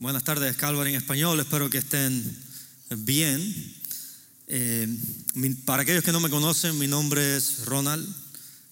Buenas 0.00 0.22
tardes, 0.22 0.56
Calvary 0.56 0.90
en 0.90 0.96
español. 0.96 1.40
Espero 1.40 1.68
que 1.68 1.78
estén 1.78 2.24
bien. 2.98 3.74
Eh, 4.46 4.86
para 5.64 5.82
aquellos 5.82 6.04
que 6.04 6.12
no 6.12 6.20
me 6.20 6.30
conocen, 6.30 6.78
mi 6.78 6.86
nombre 6.86 7.36
es 7.36 7.64
Ronald 7.64 8.06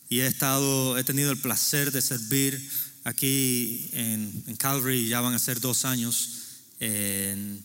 y 0.09 0.21
he 0.21 0.27
estado, 0.29 0.97
he 0.97 1.03
tenido 1.03 1.33
el 1.33 1.39
placer 1.39 1.91
de 1.91 2.01
servir 2.01 2.71
aquí 3.03 3.91
en, 3.93 4.57
Calvary. 4.57 5.09
Ya 5.09 5.21
van 5.21 5.35
a 5.35 5.41
ser 5.41 5.59
dos 5.59 5.85
años. 5.85 6.31
En, 6.79 7.61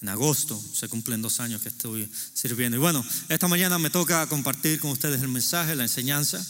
en 0.00 0.08
agosto 0.08 0.58
se 0.72 0.88
cumplen 0.88 1.20
dos 1.20 1.40
años 1.40 1.60
que 1.60 1.68
estoy 1.68 2.10
sirviendo. 2.32 2.78
Y 2.78 2.80
bueno, 2.80 3.04
esta 3.28 3.46
mañana 3.46 3.78
me 3.78 3.90
toca 3.90 4.26
compartir 4.26 4.80
con 4.80 4.90
ustedes 4.90 5.20
el 5.20 5.28
mensaje, 5.28 5.76
la 5.76 5.82
enseñanza. 5.82 6.42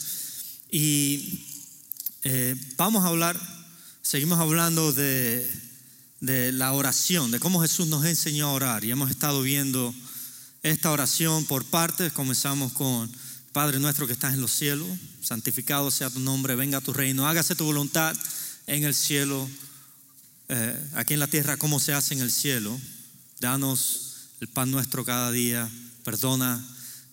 Y 0.71 1.45
eh, 2.23 2.55
vamos 2.77 3.03
a 3.03 3.09
hablar, 3.09 3.37
seguimos 4.01 4.39
hablando 4.39 4.93
de 4.93 5.74
de 6.25 6.53
la 6.53 6.73
oración, 6.73 7.31
de 7.31 7.39
cómo 7.39 7.61
Jesús 7.61 7.87
nos 7.87 8.07
enseñó 8.07 8.47
a 8.49 8.53
orar. 8.53 8.85
Y 8.85 8.91
hemos 8.91 9.11
estado 9.11 9.43
viendo 9.43 9.95
esta 10.63 10.91
oración 10.91 11.45
por 11.45 11.67
partes. 11.67 12.15
Comenzamos 12.15 12.73
con 12.73 13.11
Padre 13.53 13.79
nuestro 13.79 14.07
que 14.07 14.15
estás 14.15 14.33
en 14.33 14.41
los 14.41 14.51
cielos, 14.51 14.89
santificado 15.23 15.91
sea 15.91 16.09
tu 16.09 16.21
nombre, 16.21 16.57
venga 16.57 16.81
tu 16.81 16.95
reino, 16.95 17.29
hágase 17.29 17.55
tu 17.55 17.65
voluntad 17.65 18.17
en 18.67 18.85
el 18.85 18.95
cielo, 18.95 19.49
eh, 20.49 20.91
aquí 20.95 21.13
en 21.13 21.21
la 21.21 21.27
tierra 21.27 21.59
como 21.59 21.79
se 21.79 21.93
hace 21.93 22.15
en 22.15 22.21
el 22.21 22.33
cielo. 22.33 22.81
Danos 23.39 24.31
el 24.41 24.49
pan 24.49 24.71
nuestro 24.71 25.05
cada 25.05 25.31
día, 25.31 25.71
perdona 26.05 26.67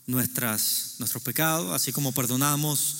nuestras, 0.07 0.95
nuestros 0.99 1.21
pecados, 1.21 1.73
así 1.73 1.91
como 1.91 2.13
perdonamos 2.13 2.95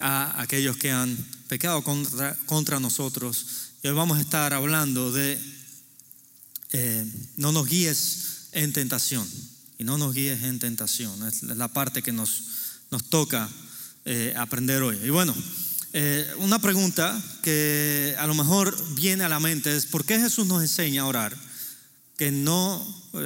a 0.00 0.42
aquellos 0.42 0.76
que 0.76 0.90
han 0.90 1.16
pecado 1.46 1.82
contra, 1.84 2.36
contra 2.46 2.80
nosotros 2.80 3.46
y 3.84 3.88
hoy 3.88 3.94
vamos 3.94 4.16
a 4.16 4.22
estar 4.22 4.54
hablando 4.54 5.12
de 5.12 5.38
eh, 6.72 7.04
no 7.36 7.52
nos 7.52 7.68
guíes 7.68 8.48
en 8.52 8.72
tentación. 8.72 9.28
Y 9.76 9.84
no 9.84 9.98
nos 9.98 10.14
guíes 10.14 10.42
en 10.42 10.58
tentación. 10.58 11.22
Es 11.28 11.42
la 11.42 11.68
parte 11.68 12.00
que 12.00 12.10
nos, 12.10 12.44
nos 12.90 13.04
toca 13.10 13.46
eh, 14.06 14.32
aprender 14.38 14.82
hoy. 14.82 14.98
Y 15.04 15.10
bueno, 15.10 15.34
eh, 15.92 16.26
una 16.38 16.58
pregunta 16.60 17.22
que 17.42 18.16
a 18.18 18.26
lo 18.26 18.32
mejor 18.32 18.74
viene 18.94 19.22
a 19.24 19.28
la 19.28 19.38
mente 19.38 19.76
es, 19.76 19.84
¿por 19.84 20.06
qué 20.06 20.18
Jesús 20.18 20.46
nos 20.46 20.62
enseña 20.62 21.02
a 21.02 21.06
orar? 21.06 21.36
Que 22.16 22.32
no 22.32 22.82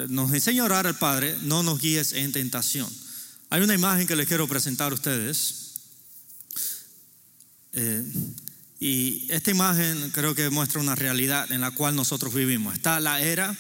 nos 0.09 0.33
enseña 0.33 0.63
a 0.63 0.67
orar 0.67 0.89
al 0.89 0.99
Padre, 0.99 1.39
no 1.43 1.63
nos 1.63 1.81
guíes 1.81 2.15
en 2.15 2.33
tentación. 2.33 2.93
Hay 3.49 3.63
una 3.63 3.75
imagen 3.75 4.09
que 4.09 4.17
les 4.17 4.27
quiero 4.27 4.49
presentar 4.49 4.91
a 4.91 4.97
ustedes. 4.97 5.55
Y 8.81 9.27
esta 9.31 9.51
imagen 9.51 10.11
creo 10.13 10.35
que 10.35 10.51
muestra 10.51 10.81
una 10.81 10.95
realidad 10.95 11.51
en 11.51 11.61
la 11.61 11.73
cual 11.73 11.97
nosotros 11.97 12.33
vivimos. 12.33 12.75
Está 12.75 13.01
la 13.01 13.21
era, 13.21 13.57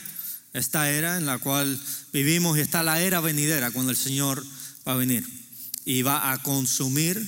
esta 0.52 0.90
era 0.90 1.16
en 1.16 1.26
la 1.26 1.38
cual 1.38 1.80
vivimos 2.12 2.56
y 2.56 2.60
está 2.60 2.82
la 2.82 3.00
era 3.00 3.20
venidera 3.20 3.70
cuando 3.70 3.90
el 3.90 3.96
Señor 3.96 4.44
va 4.86 4.92
a 4.92 4.96
venir 4.96 5.26
y 5.84 6.02
va 6.02 6.32
a 6.32 6.42
consumir 6.42 7.20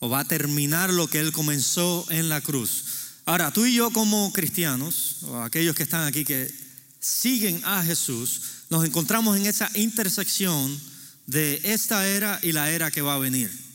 o 0.00 0.08
va 0.08 0.20
a 0.20 0.24
terminar 0.24 0.92
lo 0.92 1.08
que 1.08 1.20
Él 1.20 1.32
comenzó 1.32 2.06
en 2.10 2.28
la 2.28 2.40
cruz. 2.40 2.84
Ahora, 3.24 3.50
tú 3.52 3.66
y 3.66 3.74
yo 3.74 3.90
como 3.90 4.32
cristianos, 4.32 5.18
o 5.24 5.42
aquellos 5.42 5.76
que 5.76 5.82
están 5.82 6.06
aquí 6.06 6.24
que 6.24 6.50
siguen 6.98 7.60
a 7.64 7.84
Jesús, 7.84 8.40
nos 8.70 8.84
encontramos 8.84 9.36
en 9.36 9.46
esa 9.46 9.70
intersección 9.74 10.80
de 11.26 11.60
esta 11.62 12.08
era 12.08 12.40
y 12.42 12.52
la 12.52 12.70
era 12.70 12.90
que 12.90 13.02
va 13.02 13.14
a 13.14 13.18
venir. 13.18 13.67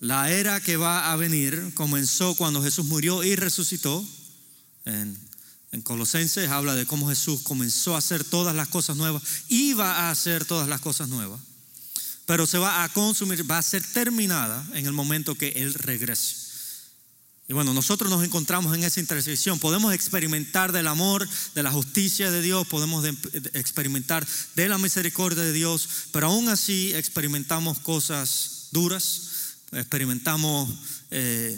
La 0.00 0.30
era 0.30 0.60
que 0.60 0.76
va 0.76 1.10
a 1.10 1.16
venir 1.16 1.72
comenzó 1.74 2.34
cuando 2.34 2.62
Jesús 2.62 2.86
murió 2.86 3.24
y 3.24 3.34
resucitó. 3.36 4.04
En, 4.84 5.18
Colosenses 5.82 6.48
habla 6.48 6.74
de 6.74 6.86
cómo 6.86 7.10
Jesús 7.10 7.42
comenzó 7.42 7.94
a 7.94 7.98
hacer 7.98 8.24
todas 8.24 8.56
las 8.56 8.68
cosas 8.68 8.96
nuevas, 8.96 9.22
iba 9.48 9.92
a 9.92 10.10
hacer 10.10 10.46
todas 10.46 10.68
las 10.68 10.80
cosas 10.80 11.10
nuevas, 11.10 11.38
pero 12.24 12.46
se 12.46 12.56
va 12.56 12.82
a 12.82 12.88
consumir, 12.88 13.50
va 13.50 13.58
a 13.58 13.62
ser 13.62 13.82
terminada 13.82 14.66
en 14.72 14.86
el 14.86 14.92
momento 14.92 15.34
que 15.34 15.48
Él 15.48 15.74
regrese. 15.74 16.46
Y 17.48 17.52
bueno, 17.52 17.74
nosotros 17.74 18.10
nos 18.10 18.24
encontramos 18.24 18.74
en 18.74 18.84
esa 18.84 19.00
intersección. 19.00 19.58
Podemos 19.58 19.92
experimentar 19.92 20.72
del 20.72 20.88
amor, 20.88 21.28
de 21.54 21.62
la 21.62 21.70
justicia 21.70 22.30
de 22.30 22.40
Dios, 22.40 22.66
podemos 22.66 23.04
experimentar 23.52 24.26
de 24.54 24.68
la 24.68 24.78
misericordia 24.78 25.42
de 25.42 25.52
Dios, 25.52 25.88
pero 26.10 26.28
aún 26.28 26.48
así 26.48 26.92
experimentamos 26.94 27.78
cosas 27.80 28.68
duras, 28.72 29.25
experimentamos 29.72 30.68
eh, 31.10 31.56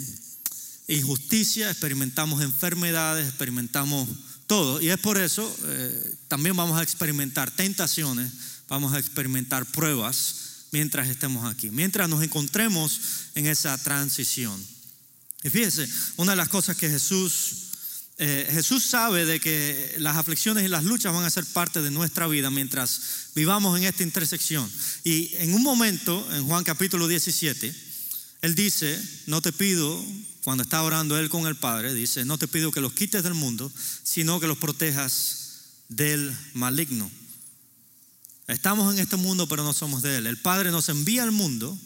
injusticia, 0.88 1.70
experimentamos 1.70 2.42
enfermedades, 2.42 3.28
experimentamos 3.28 4.08
todo. 4.46 4.80
Y 4.80 4.88
es 4.88 4.98
por 4.98 5.19
eso 5.19 5.54
eh, 5.64 6.14
también 6.26 6.56
vamos 6.56 6.78
a 6.78 6.82
experimentar 6.82 7.50
tentaciones, 7.50 8.32
vamos 8.69 8.94
a 8.94 8.98
experimentar 8.98 9.66
pruebas 9.66 10.66
mientras 10.72 11.08
estemos 11.08 11.44
aquí, 11.50 11.70
mientras 11.70 12.08
nos 12.08 12.22
encontremos 12.22 13.00
en 13.34 13.46
esa 13.46 13.76
transición. 13.78 14.58
Y 15.42 15.50
fíjese, 15.50 15.88
una 16.16 16.32
de 16.32 16.36
las 16.36 16.48
cosas 16.48 16.76
que 16.76 16.90
Jesús... 16.90 17.64
Eh, 18.20 18.48
Jesús 18.50 18.84
sabe 18.84 19.25
de 19.25 19.38
que 19.38 19.94
las 19.98 20.16
aflicciones 20.16 20.64
y 20.64 20.69
las 20.69 20.82
luchas 20.82 21.14
van 21.14 21.22
a 21.22 21.30
ser 21.30 21.44
parte 21.44 21.80
de 21.82 21.92
nuestra 21.92 22.26
vida 22.26 22.50
mientras 22.50 23.00
vivamos 23.36 23.78
en 23.78 23.84
esta 23.84 24.02
intersección. 24.02 24.69
Y 25.04 25.30
en 25.36 25.54
un 25.54 25.62
momento, 25.62 26.28
en 26.34 26.44
Juan 26.44 26.64
capítulo 26.64 27.06
17, 27.06 27.72
él 28.43 28.54
dice, 28.54 29.00
no 29.26 29.43
te 29.43 29.53
pido, 29.53 30.04
cuando 30.44 30.62
está 30.62 30.82
orando 30.82 31.19
él 31.19 31.28
con 31.28 31.47
el 31.47 31.56
Padre, 31.56 31.93
dice, 31.94 32.25
no 32.25 32.38
te 32.38 32.49
pido 32.49 32.72
que 32.72 32.81
los 32.81 32.93
quites 32.93 33.22
del 33.22 33.34
mundo, 33.34 33.71
sino 34.03 34.41
que 34.41 34.47
los 34.47 34.59
protejas 34.59 35.49
del 35.88 36.37
maligno. 36.54 37.10
Estamos 38.47 38.94
en 38.94 39.00
este 39.00 39.16
mundo, 39.16 39.49
pero 39.49 39.62
no 39.62 39.72
somos 39.72 40.03
de 40.03 40.16
él. 40.16 40.26
El 40.26 40.38
Padre 40.38 40.71
nos 40.71 40.88
envía 40.88 41.22
al 41.22 41.32
mundo 41.32 41.78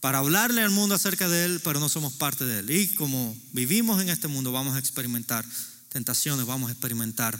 para 0.00 0.18
hablarle 0.18 0.62
al 0.62 0.70
mundo 0.70 0.94
acerca 0.94 1.28
de 1.28 1.44
él, 1.44 1.60
pero 1.62 1.78
no 1.78 1.88
somos 1.88 2.14
parte 2.14 2.44
de 2.44 2.60
él. 2.60 2.70
Y 2.70 2.88
como 2.94 3.36
vivimos 3.52 4.00
en 4.00 4.08
este 4.08 4.28
mundo, 4.28 4.50
vamos 4.50 4.76
a 4.76 4.78
experimentar 4.78 5.44
tentaciones, 5.90 6.46
vamos 6.46 6.70
a 6.70 6.72
experimentar 6.72 7.38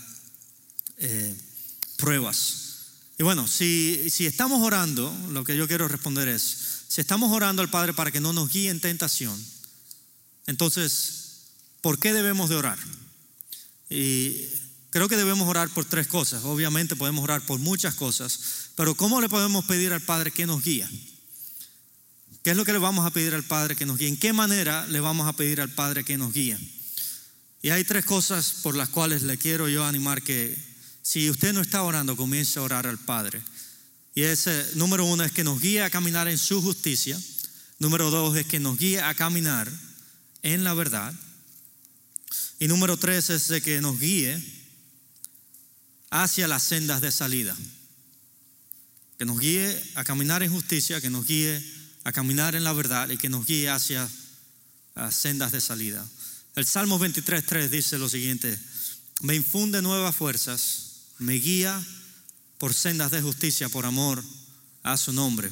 eh, 0.98 1.34
pruebas. 1.96 2.66
Y 3.18 3.22
bueno, 3.22 3.48
si, 3.48 4.10
si 4.10 4.26
estamos 4.26 4.60
orando, 4.62 5.14
lo 5.30 5.44
que 5.44 5.56
yo 5.56 5.66
quiero 5.66 5.88
responder 5.88 6.28
es, 6.28 6.69
si 6.90 7.00
estamos 7.00 7.30
orando 7.30 7.62
al 7.62 7.70
Padre 7.70 7.94
para 7.94 8.10
que 8.10 8.18
no 8.18 8.32
nos 8.32 8.50
guíe 8.50 8.68
en 8.68 8.80
tentación, 8.80 9.40
entonces, 10.48 11.52
¿por 11.82 12.00
qué 12.00 12.12
debemos 12.12 12.50
de 12.50 12.56
orar? 12.56 12.78
Y 13.88 14.34
creo 14.90 15.08
que 15.08 15.16
debemos 15.16 15.48
orar 15.48 15.68
por 15.68 15.84
tres 15.84 16.08
cosas. 16.08 16.42
Obviamente 16.42 16.96
podemos 16.96 17.22
orar 17.22 17.46
por 17.46 17.60
muchas 17.60 17.94
cosas, 17.94 18.40
pero 18.74 18.96
¿cómo 18.96 19.20
le 19.20 19.28
podemos 19.28 19.64
pedir 19.66 19.92
al 19.92 20.00
Padre 20.00 20.32
que 20.32 20.46
nos 20.46 20.64
guíe? 20.64 20.88
¿Qué 22.42 22.50
es 22.50 22.56
lo 22.56 22.64
que 22.64 22.72
le 22.72 22.78
vamos 22.78 23.06
a 23.06 23.10
pedir 23.10 23.36
al 23.36 23.44
Padre 23.44 23.76
que 23.76 23.86
nos 23.86 23.96
guíe? 23.96 24.08
¿En 24.08 24.16
qué 24.16 24.32
manera 24.32 24.84
le 24.88 24.98
vamos 24.98 25.28
a 25.28 25.32
pedir 25.34 25.60
al 25.60 25.70
Padre 25.70 26.02
que 26.02 26.18
nos 26.18 26.32
guíe? 26.32 26.58
Y 27.62 27.70
hay 27.70 27.84
tres 27.84 28.04
cosas 28.04 28.52
por 28.64 28.74
las 28.74 28.88
cuales 28.88 29.22
le 29.22 29.38
quiero 29.38 29.68
yo 29.68 29.84
animar 29.84 30.22
que 30.22 30.58
si 31.02 31.30
usted 31.30 31.52
no 31.52 31.60
está 31.60 31.84
orando, 31.84 32.16
comience 32.16 32.58
a 32.58 32.62
orar 32.62 32.88
al 32.88 32.98
Padre. 32.98 33.40
Y 34.20 34.24
ese 34.24 34.72
número 34.74 35.06
uno 35.06 35.24
es 35.24 35.32
que 35.32 35.42
nos 35.42 35.58
guíe 35.58 35.82
a 35.82 35.88
caminar 35.88 36.28
en 36.28 36.36
su 36.36 36.60
justicia. 36.60 37.18
Número 37.78 38.10
dos 38.10 38.36
es 38.36 38.44
que 38.44 38.60
nos 38.60 38.76
guíe 38.76 39.00
a 39.00 39.14
caminar 39.14 39.66
en 40.42 40.62
la 40.62 40.74
verdad. 40.74 41.14
Y 42.58 42.68
número 42.68 42.98
tres 42.98 43.30
es 43.30 43.48
de 43.48 43.62
que 43.62 43.80
nos 43.80 43.98
guíe 43.98 44.38
hacia 46.10 46.48
las 46.48 46.62
sendas 46.64 47.00
de 47.00 47.10
salida. 47.10 47.56
Que 49.18 49.24
nos 49.24 49.40
guíe 49.40 49.82
a 49.94 50.04
caminar 50.04 50.42
en 50.42 50.52
justicia, 50.52 51.00
que 51.00 51.08
nos 51.08 51.26
guíe 51.26 51.64
a 52.04 52.12
caminar 52.12 52.54
en 52.54 52.64
la 52.64 52.74
verdad 52.74 53.08
y 53.08 53.16
que 53.16 53.30
nos 53.30 53.46
guíe 53.46 53.70
hacia 53.70 54.06
las 54.96 55.14
sendas 55.14 55.50
de 55.50 55.62
salida. 55.62 56.06
El 56.56 56.66
Salmo 56.66 57.00
23.3 57.00 57.70
dice 57.70 57.96
lo 57.96 58.10
siguiente, 58.10 58.58
me 59.22 59.34
infunde 59.34 59.80
nuevas 59.80 60.14
fuerzas, 60.14 61.06
me 61.16 61.36
guía 61.36 61.82
por 62.60 62.74
sendas 62.74 63.10
de 63.10 63.22
justicia, 63.22 63.70
por 63.70 63.86
amor 63.86 64.22
a 64.82 64.98
su 64.98 65.14
nombre. 65.14 65.50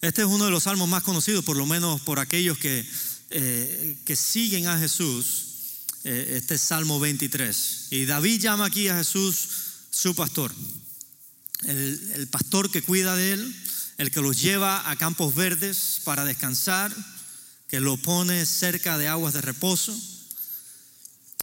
Este 0.00 0.22
es 0.22 0.26
uno 0.26 0.46
de 0.46 0.50
los 0.50 0.62
salmos 0.62 0.88
más 0.88 1.02
conocidos, 1.02 1.44
por 1.44 1.54
lo 1.54 1.66
menos 1.66 2.00
por 2.00 2.18
aquellos 2.18 2.56
que, 2.56 2.82
eh, 3.28 3.98
que 4.06 4.16
siguen 4.16 4.68
a 4.68 4.78
Jesús. 4.78 5.84
Eh, 6.04 6.38
este 6.38 6.54
es 6.54 6.62
Salmo 6.62 6.98
23. 6.98 7.88
Y 7.90 8.06
David 8.06 8.40
llama 8.40 8.64
aquí 8.64 8.88
a 8.88 8.96
Jesús 8.96 9.48
su 9.90 10.14
pastor. 10.14 10.50
El, 11.66 12.12
el 12.14 12.26
pastor 12.28 12.70
que 12.70 12.80
cuida 12.80 13.14
de 13.14 13.34
él, 13.34 13.56
el 13.98 14.10
que 14.10 14.22
los 14.22 14.40
lleva 14.40 14.90
a 14.90 14.96
campos 14.96 15.34
verdes 15.34 16.00
para 16.04 16.24
descansar, 16.24 16.90
que 17.68 17.80
lo 17.80 17.98
pone 17.98 18.46
cerca 18.46 18.96
de 18.96 19.08
aguas 19.08 19.34
de 19.34 19.42
reposo 19.42 19.94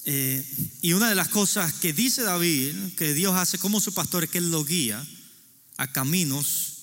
eh, 0.09 0.41
y 0.81 0.93
una 0.93 1.09
de 1.09 1.15
las 1.15 1.27
cosas 1.27 1.73
que 1.73 1.91
dice 1.91 2.23
David, 2.23 2.95
que 2.95 3.13
Dios 3.13 3.35
hace 3.35 3.57
como 3.57 3.81
su 3.81 3.93
pastor, 3.93 4.23
es 4.23 4.29
que 4.29 4.37
Él 4.37 4.51
lo 4.51 4.63
guía 4.63 5.05
a 5.75 5.91
caminos 5.91 6.75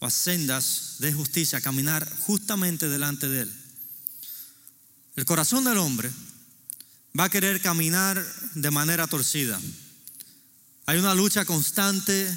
o 0.00 0.06
a 0.06 0.10
sendas 0.10 0.96
de 0.98 1.12
justicia, 1.12 1.58
a 1.58 1.60
caminar 1.60 2.10
justamente 2.22 2.88
delante 2.88 3.28
de 3.28 3.42
Él. 3.42 3.52
El 5.14 5.24
corazón 5.24 5.62
del 5.62 5.78
hombre 5.78 6.10
va 7.16 7.24
a 7.26 7.30
querer 7.30 7.60
caminar 7.60 8.20
de 8.54 8.70
manera 8.72 9.06
torcida. 9.06 9.60
Hay 10.86 10.98
una 10.98 11.14
lucha 11.14 11.44
constante 11.44 12.28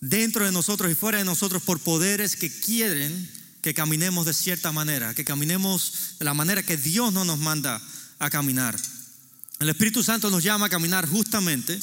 dentro 0.00 0.44
de 0.44 0.52
nosotros 0.52 0.88
y 0.88 0.94
fuera 0.94 1.18
de 1.18 1.24
nosotros 1.24 1.64
por 1.64 1.80
poderes 1.80 2.36
que 2.36 2.60
quieren 2.60 3.28
que 3.60 3.74
caminemos 3.74 4.24
de 4.24 4.34
cierta 4.34 4.70
manera, 4.70 5.14
que 5.14 5.24
caminemos 5.24 6.14
de 6.20 6.24
la 6.24 6.34
manera 6.34 6.62
que 6.62 6.76
Dios 6.76 7.12
no 7.12 7.24
nos 7.24 7.40
manda 7.40 7.82
a 8.20 8.30
caminar. 8.30 8.78
El 9.58 9.70
Espíritu 9.70 10.02
Santo 10.02 10.30
nos 10.30 10.42
llama 10.42 10.66
a 10.66 10.70
caminar 10.70 11.08
justamente, 11.08 11.80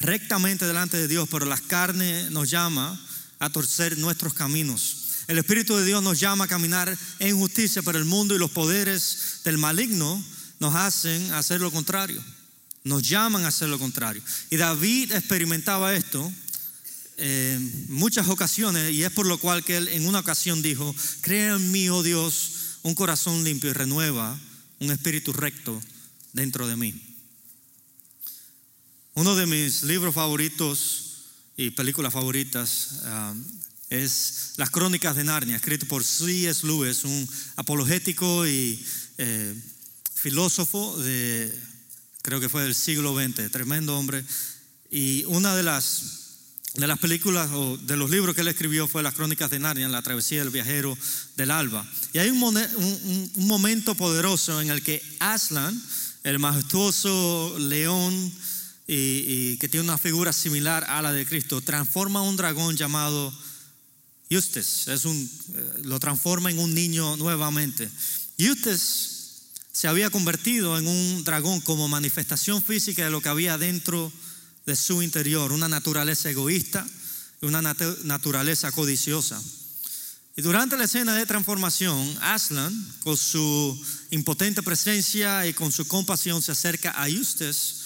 rectamente 0.00 0.66
delante 0.66 0.96
de 0.96 1.06
Dios, 1.06 1.28
pero 1.30 1.46
la 1.46 1.56
carne 1.56 2.28
nos 2.30 2.50
llama 2.50 3.00
a 3.38 3.48
torcer 3.50 3.96
nuestros 3.98 4.34
caminos. 4.34 4.96
El 5.28 5.38
Espíritu 5.38 5.76
de 5.76 5.84
Dios 5.84 6.02
nos 6.02 6.18
llama 6.18 6.46
a 6.46 6.48
caminar 6.48 6.96
en 7.20 7.38
justicia, 7.38 7.80
pero 7.82 7.98
el 7.98 8.04
mundo 8.04 8.34
y 8.34 8.38
los 8.40 8.50
poderes 8.50 9.40
del 9.44 9.56
maligno 9.56 10.22
nos 10.58 10.74
hacen 10.74 11.32
hacer 11.32 11.60
lo 11.60 11.70
contrario. 11.70 12.20
Nos 12.82 13.08
llaman 13.08 13.44
a 13.44 13.48
hacer 13.48 13.68
lo 13.68 13.78
contrario. 13.78 14.22
Y 14.50 14.56
David 14.56 15.12
experimentaba 15.12 15.94
esto 15.94 16.30
en 17.18 17.86
muchas 17.88 18.28
ocasiones 18.28 18.92
y 18.92 19.04
es 19.04 19.12
por 19.12 19.26
lo 19.26 19.38
cual 19.38 19.64
que 19.64 19.76
él 19.76 19.88
en 19.88 20.08
una 20.08 20.18
ocasión 20.18 20.60
dijo, 20.60 20.94
crea 21.20 21.54
en 21.54 21.70
mí, 21.70 21.88
oh 21.88 22.02
Dios, 22.02 22.50
un 22.82 22.96
corazón 22.96 23.44
limpio 23.44 23.70
y 23.70 23.74
renueva 23.74 24.36
un 24.80 24.90
espíritu 24.90 25.32
recto 25.32 25.80
dentro 26.34 26.68
de 26.68 26.76
mí. 26.76 26.92
Uno 29.14 29.34
de 29.36 29.46
mis 29.46 29.84
libros 29.84 30.14
favoritos 30.14 31.04
y 31.56 31.70
películas 31.70 32.12
favoritas 32.12 33.02
um, 33.04 33.44
es 33.88 34.54
Las 34.56 34.70
Crónicas 34.70 35.14
de 35.14 35.24
Narnia, 35.24 35.56
escrito 35.56 35.86
por 35.86 36.02
C.S. 36.02 36.66
Lewis, 36.66 37.04
un 37.04 37.28
apologético 37.54 38.46
y 38.46 38.84
eh, 39.18 39.54
filósofo 40.14 40.96
de, 40.98 41.56
creo 42.22 42.40
que 42.40 42.48
fue 42.48 42.64
del 42.64 42.74
siglo 42.74 43.14
XX, 43.14 43.50
tremendo 43.52 43.96
hombre. 43.96 44.24
Y 44.90 45.24
una 45.26 45.54
de 45.54 45.62
las, 45.62 46.02
de 46.74 46.88
las 46.88 46.98
películas 46.98 47.50
o 47.52 47.76
de 47.76 47.96
los 47.96 48.10
libros 48.10 48.34
que 48.34 48.40
él 48.40 48.48
escribió 48.48 48.88
fue 48.88 49.04
Las 49.04 49.14
Crónicas 49.14 49.50
de 49.50 49.60
Narnia, 49.60 49.88
La 49.88 50.02
Travesía 50.02 50.40
del 50.40 50.50
Viajero 50.50 50.98
del 51.36 51.52
Alba. 51.52 51.88
Y 52.12 52.18
hay 52.18 52.30
un 52.30 53.30
momento 53.36 53.94
poderoso 53.94 54.60
en 54.60 54.70
el 54.70 54.82
que 54.82 55.00
Aslan, 55.20 55.80
el 56.24 56.38
majestuoso 56.38 57.54
león, 57.58 58.32
que 58.86 59.68
tiene 59.70 59.84
una 59.84 59.98
figura 59.98 60.32
similar 60.32 60.84
a 60.88 61.00
la 61.00 61.12
de 61.12 61.24
Cristo, 61.24 61.60
transforma 61.60 62.20
a 62.20 62.22
un 62.22 62.36
dragón 62.36 62.76
llamado 62.76 63.32
Eustace. 64.30 64.92
Es 64.92 65.04
un, 65.04 65.30
eh, 65.54 65.80
lo 65.84 66.00
transforma 66.00 66.50
en 66.50 66.58
un 66.58 66.74
niño 66.74 67.16
nuevamente. 67.16 67.88
Eustace 68.38 69.14
se 69.72 69.88
había 69.88 70.10
convertido 70.10 70.78
en 70.78 70.86
un 70.86 71.24
dragón 71.24 71.60
como 71.60 71.88
manifestación 71.88 72.62
física 72.62 73.04
de 73.04 73.10
lo 73.10 73.20
que 73.20 73.28
había 73.28 73.58
dentro 73.58 74.12
de 74.66 74.76
su 74.76 75.02
interior, 75.02 75.52
una 75.52 75.68
naturaleza 75.68 76.30
egoísta 76.30 76.86
y 77.42 77.46
una 77.46 77.60
naturaleza 77.60 78.72
codiciosa. 78.72 79.40
Y 80.36 80.42
durante 80.42 80.76
la 80.76 80.84
escena 80.84 81.14
de 81.14 81.26
transformación, 81.26 82.18
Aslan, 82.20 82.74
con 83.04 83.16
su 83.16 83.80
impotente 84.10 84.64
presencia 84.64 85.46
y 85.46 85.54
con 85.54 85.70
su 85.70 85.86
compasión, 85.86 86.42
se 86.42 86.50
acerca 86.50 86.92
a 87.00 87.08
Eustace 87.08 87.84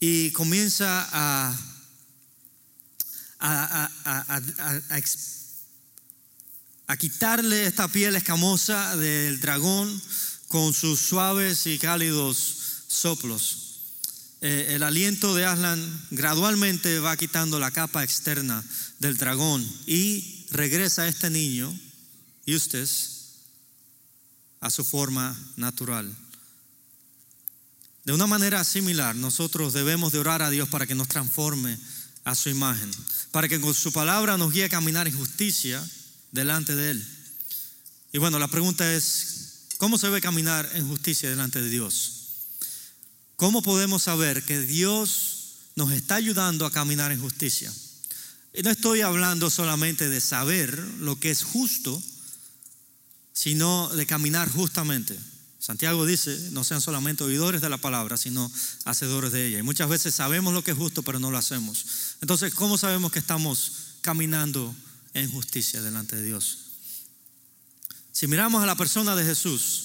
y 0.00 0.30
comienza 0.30 1.06
a, 1.12 1.54
a, 6.86 6.96
quitarle 6.96 7.66
esta 7.66 7.86
piel 7.88 8.16
escamosa 8.16 8.96
del 8.96 9.38
dragón 9.40 10.00
con 10.48 10.72
sus 10.72 11.00
suaves 11.00 11.66
y 11.66 11.78
cálidos 11.78 12.84
soplos. 12.88 13.58
Eh, 14.40 14.68
el 14.70 14.82
aliento 14.82 15.34
de 15.34 15.44
Aslan 15.44 16.06
gradualmente 16.10 16.98
va 16.98 17.16
quitando 17.16 17.60
la 17.60 17.70
capa 17.70 18.02
externa 18.02 18.64
del 19.00 19.18
dragón 19.18 19.62
y 19.86 20.41
regresa 20.52 21.08
este 21.08 21.30
niño, 21.30 21.72
Eustace, 22.46 23.22
a 24.60 24.70
su 24.70 24.84
forma 24.84 25.36
natural. 25.56 26.14
De 28.04 28.12
una 28.12 28.26
manera 28.26 28.62
similar, 28.64 29.14
nosotros 29.16 29.72
debemos 29.72 30.12
de 30.12 30.18
orar 30.18 30.42
a 30.42 30.50
Dios 30.50 30.68
para 30.68 30.86
que 30.86 30.94
nos 30.94 31.08
transforme 31.08 31.78
a 32.24 32.34
su 32.34 32.48
imagen, 32.48 32.90
para 33.30 33.48
que 33.48 33.60
con 33.60 33.74
su 33.74 33.92
palabra 33.92 34.36
nos 34.36 34.52
guíe 34.52 34.64
a 34.64 34.68
caminar 34.68 35.08
en 35.08 35.16
justicia 35.16 35.84
delante 36.30 36.74
de 36.74 36.92
Él. 36.92 37.06
Y 38.12 38.18
bueno, 38.18 38.38
la 38.38 38.48
pregunta 38.48 38.92
es, 38.94 39.66
¿cómo 39.78 39.98
se 39.98 40.06
debe 40.08 40.20
caminar 40.20 40.68
en 40.74 40.86
justicia 40.86 41.30
delante 41.30 41.62
de 41.62 41.70
Dios? 41.70 42.22
¿Cómo 43.36 43.62
podemos 43.62 44.02
saber 44.02 44.44
que 44.44 44.60
Dios 44.60 45.56
nos 45.74 45.92
está 45.92 46.16
ayudando 46.16 46.66
a 46.66 46.70
caminar 46.70 47.10
en 47.10 47.20
justicia? 47.20 47.72
No 48.60 48.70
estoy 48.70 49.00
hablando 49.00 49.48
solamente 49.48 50.08
de 50.08 50.20
saber 50.20 50.76
lo 50.98 51.18
que 51.18 51.30
es 51.30 51.42
justo, 51.42 52.00
sino 53.32 53.88
de 53.88 54.06
caminar 54.06 54.50
justamente. 54.50 55.18
Santiago 55.58 56.04
dice, 56.04 56.50
no 56.50 56.64
sean 56.64 56.80
solamente 56.80 57.24
oidores 57.24 57.60
de 57.60 57.68
la 57.68 57.78
palabra, 57.78 58.16
sino 58.16 58.50
hacedores 58.84 59.32
de 59.32 59.46
ella. 59.46 59.60
Y 59.60 59.62
muchas 59.62 59.88
veces 59.88 60.14
sabemos 60.14 60.52
lo 60.52 60.62
que 60.62 60.72
es 60.72 60.76
justo, 60.76 61.02
pero 61.02 61.18
no 61.18 61.30
lo 61.30 61.38
hacemos. 61.38 62.16
Entonces, 62.20 62.52
¿cómo 62.52 62.76
sabemos 62.76 63.12
que 63.12 63.20
estamos 63.20 63.72
caminando 64.00 64.74
en 65.14 65.30
justicia 65.30 65.80
delante 65.80 66.16
de 66.16 66.24
Dios? 66.24 66.58
Si 68.10 68.26
miramos 68.26 68.62
a 68.62 68.66
la 68.66 68.76
persona 68.76 69.16
de 69.16 69.24
Jesús, 69.24 69.84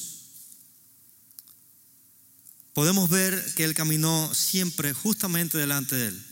podemos 2.73 3.09
ver 3.09 3.53
que 3.55 3.63
Él 3.63 3.73
caminó 3.73 4.33
siempre 4.33 4.93
justamente 4.93 5.57
delante 5.57 5.95
de 5.95 6.07
Él. 6.07 6.26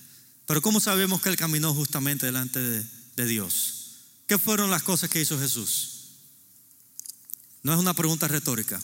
Pero 0.45 0.61
¿cómo 0.61 0.79
sabemos 0.79 1.21
que 1.21 1.29
Él 1.29 1.37
caminó 1.37 1.73
justamente 1.73 2.25
delante 2.25 2.59
de, 2.59 3.25
Dios? 3.25 4.01
¿Qué 4.27 4.37
fueron 4.37 4.69
las 4.69 4.83
cosas 4.83 5.09
que 5.09 5.21
hizo 5.21 5.39
Jesús? 5.39 6.09
No 7.63 7.73
es 7.73 7.79
una 7.79 7.93
pregunta 7.93 8.27
retórica. 8.27 8.81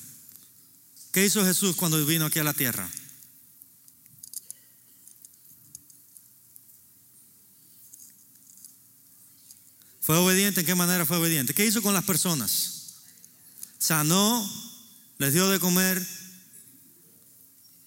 ¿Qué 1.11 1.25
hizo 1.25 1.45
Jesús 1.45 1.75
cuando 1.75 2.03
vino 2.05 2.25
aquí 2.25 2.39
a 2.39 2.43
la 2.43 2.53
tierra? 2.53 2.89
¿Fue 10.01 10.17
obediente? 10.17 10.61
¿En 10.61 10.65
qué 10.65 10.75
manera 10.75 11.05
fue 11.05 11.17
obediente? 11.17 11.53
¿Qué 11.53 11.65
hizo 11.65 11.81
con 11.81 11.93
las 11.93 12.03
personas? 12.03 12.95
Sanó, 13.77 14.49
les 15.19 15.33
dio 15.33 15.47
de 15.49 15.59
comer, 15.59 16.05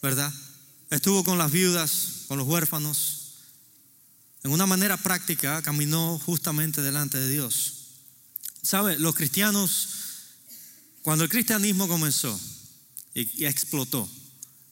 ¿verdad? 0.00 0.32
Estuvo 0.90 1.24
con 1.24 1.38
las 1.38 1.50
viudas, 1.50 2.24
con 2.28 2.38
los 2.38 2.46
huérfanos. 2.46 3.23
En 4.44 4.52
una 4.52 4.66
manera 4.66 4.98
práctica 4.98 5.62
caminó 5.62 6.18
justamente 6.18 6.82
delante 6.82 7.18
de 7.18 7.30
Dios. 7.30 7.72
¿Sabe? 8.62 8.98
Los 8.98 9.14
cristianos, 9.14 9.88
cuando 11.00 11.24
el 11.24 11.30
cristianismo 11.30 11.88
comenzó, 11.88 12.38
y, 13.14 13.46
explotó. 13.46 14.06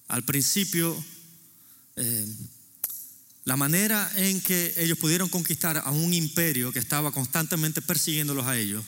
Al 0.09 0.25
principio, 0.25 1.03
eh, 1.97 2.27
la 3.45 3.57
manera 3.57 4.13
en 4.17 4.43
que 4.43 4.75
ellos 4.77 4.99
pudieron 4.99 5.31
conquistar 5.31 5.79
a 5.79 5.91
un 5.91 6.13
imperio 6.13 6.71
que 6.71 6.79
estaba 6.79 7.11
constantemente 7.11 7.81
persiguiéndolos 7.81 8.47
a 8.47 8.59
ellos 8.59 8.85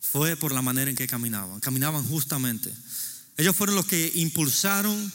fue 0.00 0.36
por 0.36 0.50
la 0.50 0.62
manera 0.62 0.90
en 0.90 0.96
que 0.96 1.06
caminaban. 1.06 1.60
Caminaban 1.60 2.04
justamente. 2.04 2.72
Ellos 3.36 3.54
fueron 3.54 3.76
los 3.76 3.86
que 3.86 4.10
impulsaron 4.16 5.12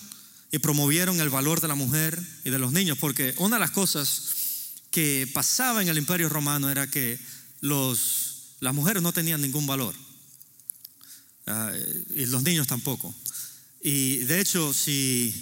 y 0.53 0.59
promovieron 0.59 1.19
el 1.19 1.29
valor 1.29 1.59
de 1.59 1.67
la 1.67 1.75
mujer 1.75 2.21
y 2.45 2.49
de 2.49 2.59
los 2.59 2.71
niños, 2.71 2.97
porque 2.97 3.33
una 3.37 3.57
de 3.57 3.61
las 3.61 3.71
cosas 3.71 4.40
que 4.91 5.27
pasaba 5.33 5.81
en 5.81 5.87
el 5.87 5.97
imperio 5.97 6.29
romano 6.29 6.69
era 6.69 6.85
que 6.85 7.17
los, 7.61 8.55
las 8.59 8.73
mujeres 8.73 9.01
no 9.01 9.13
tenían 9.13 9.41
ningún 9.41 9.65
valor, 9.65 9.95
ah, 11.47 11.71
y 12.15 12.25
los 12.27 12.43
niños 12.43 12.67
tampoco. 12.67 13.15
Y 13.81 14.17
de 14.17 14.39
hecho, 14.39 14.73
si 14.73 15.33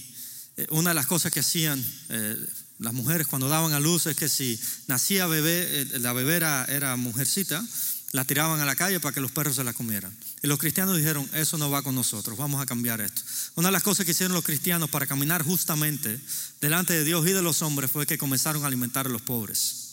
eh, 0.55 0.67
una 0.69 0.91
de 0.91 0.95
las 0.95 1.07
cosas 1.07 1.31
que 1.31 1.41
hacían 1.41 1.83
eh, 2.09 2.37
las 2.79 2.93
mujeres 2.93 3.27
cuando 3.27 3.49
daban 3.49 3.73
a 3.73 3.79
luz 3.79 4.05
es 4.05 4.15
que 4.15 4.29
si 4.29 4.59
nacía 4.87 5.27
bebé, 5.27 5.81
eh, 5.81 5.99
la 5.99 6.13
bebé 6.13 6.35
era, 6.35 6.95
mujercita, 6.95 7.63
la 8.11 8.25
tiraban 8.25 8.59
a 8.59 8.65
la 8.65 8.75
calle 8.75 8.99
para 8.99 9.13
que 9.13 9.21
los 9.21 9.31
perros 9.31 9.55
se 9.55 9.63
la 9.63 9.73
comieran. 9.73 10.15
Y 10.41 10.47
los 10.47 10.57
cristianos 10.57 10.97
dijeron, 10.97 11.29
eso 11.33 11.57
no 11.57 11.69
va 11.69 11.83
con 11.83 11.93
nosotros, 11.95 12.37
vamos 12.37 12.61
a 12.61 12.65
cambiar 12.65 13.01
esto. 13.01 13.21
Una 13.55 13.67
de 13.67 13.73
las 13.73 13.83
cosas 13.83 14.05
que 14.05 14.11
hicieron 14.11 14.33
los 14.33 14.43
cristianos 14.43 14.89
para 14.89 15.05
caminar 15.05 15.43
justamente 15.43 16.19
delante 16.59 16.93
de 16.93 17.03
Dios 17.03 17.27
y 17.27 17.33
de 17.33 17.41
los 17.41 17.61
hombres 17.61 17.91
fue 17.91 18.07
que 18.07 18.17
comenzaron 18.17 18.63
a 18.63 18.67
alimentar 18.67 19.05
a 19.05 19.09
los 19.09 19.21
pobres. 19.21 19.85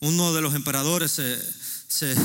Uno 0.00 0.32
de 0.32 0.42
los 0.42 0.54
emperadores 0.54 1.10
se, 1.10 2.16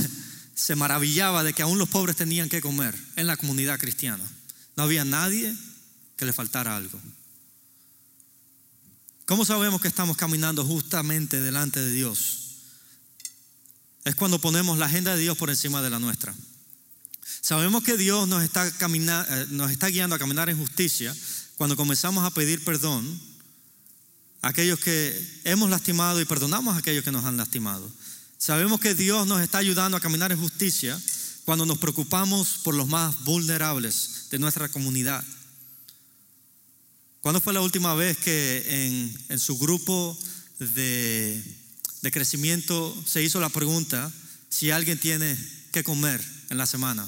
se 0.53 0.75
maravillaba 0.75 1.43
de 1.43 1.53
que 1.53 1.63
aún 1.63 1.79
los 1.79 1.89
pobres 1.89 2.15
tenían 2.15 2.50
que 2.50 2.62
comer 2.62 2.95
en 3.15 3.25
la 3.25 3.38
comunidad 3.38 3.79
cristiana. 3.79 4.25
No 4.75 4.83
había 4.83 5.05
nadie 5.05 5.55
que 6.17 6.25
le 6.25 6.33
faltara 6.33 6.75
algo. 6.75 7.00
¿Cómo 9.25 9.45
sabemos 9.45 9.79
que 9.79 9.88
estamos 9.88 10.17
caminando 10.17 10.65
justamente 10.65 11.39
delante 11.39 11.79
de 11.79 11.91
Dios? 11.91 12.49
Es 14.10 14.16
cuando 14.16 14.42
ponemos 14.42 14.80
la 14.80 14.88
agenda 14.88 15.16
de 15.16 15.22
Dios 15.22 15.38
por 15.38 15.51
encima 15.51 15.84
de 15.84 15.92
la 15.92 16.00
nuestra. 16.00 16.34
Sabemos 17.42 17.84
que 17.84 17.96
Dios 17.96 18.28
nos 18.28 18.42
está, 18.42 18.68
eh, 18.68 19.46
nos 19.51 19.70
está 19.70 19.86
guiando 19.86 20.16
a 20.16 20.20
caminar 20.20 20.50
en 20.50 20.58
justicia 20.58 21.16
cuando 21.58 21.75
comenzamos 21.75 22.25
a 22.25 22.32
pedir 22.32 22.66
perdón 22.66 23.06
a 24.42 24.48
aquellos 24.48 24.80
que 24.80 25.42
hemos 25.44 25.70
lastimado 25.70 26.20
y 26.20 26.25
perdonamos 26.25 26.74
a 26.74 26.80
aquellos 26.80 27.04
que 27.04 27.12
nos 27.12 27.24
han 27.24 27.38
lastimado. 27.38 27.88
Sabemos 28.39 28.80
que 28.80 28.96
Dios 28.96 29.28
nos 29.28 29.42
está 29.42 29.60
ayudando 29.60 29.96
a 29.96 30.00
caminar 30.01 30.32
en 30.32 30.39
justicia 30.39 31.00
cuando 31.46 31.68
nos 31.68 31.78
preocupamos 31.78 32.62
por 32.63 32.74
los 32.74 32.88
más 32.88 33.24
vulnerables 33.25 34.25
de 34.32 34.39
nuestra 34.39 34.70
comunidad. 34.70 35.24
¿Cuándo 37.22 37.39
fue 37.42 37.54
la 37.54 37.62
última 37.62 37.94
vez 37.94 38.18
que 38.18 39.13
en, 39.30 39.39
su 39.39 39.60
grupo 39.60 40.18
de, 40.58 41.44
de 42.01 42.12
crecimiento 42.12 42.96
se 43.06 43.24
hizo 43.24 43.39
la 43.39 43.50
pregunta 43.50 44.12
si 44.50 44.72
alguien 44.72 45.00
tiene 45.00 45.38
que 45.72 45.84
comer 45.84 46.24
en 46.50 46.58
la 46.58 46.65
semana? 46.65 47.08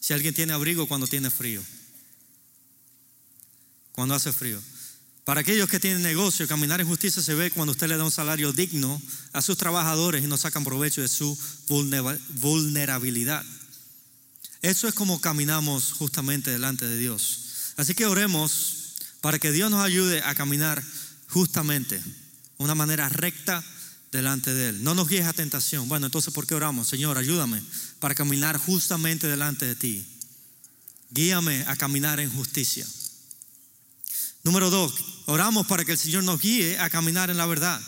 Si 0.00 0.12
alguien 0.12 0.34
tiene 0.34 0.52
abrigo 0.52 0.86
cuando 0.86 1.06
tiene 1.06 1.30
frío. 1.30 1.62
Cuando 3.92 4.14
hace 4.14 4.32
frío. 4.32 4.60
Para 5.24 5.40
aquellos 5.42 5.68
que 5.68 5.80
tienen 5.80 6.02
negocio, 6.02 6.48
caminar 6.48 6.80
en 6.80 6.88
justicia 6.88 7.20
se 7.22 7.34
ve 7.34 7.50
cuando 7.50 7.72
usted 7.72 7.88
le 7.88 7.98
da 7.98 8.04
un 8.04 8.10
salario 8.10 8.52
digno 8.52 9.02
a 9.34 9.42
sus 9.42 9.58
trabajadores 9.58 10.24
y 10.24 10.26
no 10.26 10.38
sacan 10.38 10.64
provecho 10.64 11.02
de 11.02 11.08
su 11.08 11.38
vulnerabilidad. 12.40 13.44
Eso 14.62 14.88
es 14.88 14.94
como 14.94 15.20
caminamos 15.20 15.92
justamente 15.92 16.50
delante 16.50 16.86
de 16.86 16.96
Dios. 16.96 17.74
Así 17.76 17.94
que 17.94 18.06
oremos 18.06 18.94
para 19.20 19.38
que 19.38 19.52
Dios 19.52 19.70
nos 19.70 19.84
ayude 19.84 20.22
a 20.22 20.34
caminar 20.34 20.82
justamente, 21.28 22.02
una 22.56 22.74
manera 22.74 23.08
recta 23.08 23.62
delante 24.12 24.52
de 24.52 24.70
Él. 24.70 24.84
No 24.84 24.94
nos 24.94 25.08
guíes 25.08 25.26
a 25.26 25.32
tentación. 25.32 25.88
Bueno, 25.88 26.06
entonces, 26.06 26.32
¿por 26.32 26.46
qué 26.46 26.54
oramos? 26.54 26.88
Señor, 26.88 27.18
ayúdame 27.18 27.62
para 28.00 28.14
caminar 28.14 28.56
justamente 28.56 29.26
delante 29.26 29.66
de 29.66 29.74
ti. 29.74 30.06
Guíame 31.10 31.64
a 31.66 31.76
caminar 31.76 32.20
en 32.20 32.30
justicia. 32.30 32.86
Número 34.44 34.70
dos, 34.70 34.94
oramos 35.26 35.66
para 35.66 35.84
que 35.84 35.92
el 35.92 35.98
Señor 35.98 36.24
nos 36.24 36.40
guíe 36.40 36.78
a 36.78 36.90
caminar 36.90 37.30
en 37.30 37.36
la 37.36 37.46
verdad. 37.46 37.80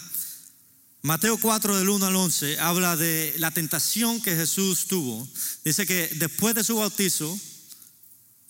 Mateo 1.03 1.39
4 1.39 1.79
del 1.79 1.89
1 1.89 2.07
al 2.07 2.17
11 2.17 2.59
habla 2.59 2.97
de 2.97 3.35
la 3.39 3.51
tentación 3.51 4.21
que 4.21 4.37
Jesús 4.37 4.87
tuvo. 4.87 5.27
Dice 5.65 5.87
que 5.87 6.09
después 6.17 6.55
de 6.55 6.65
su 6.65 6.77
bautizo, 6.77 7.39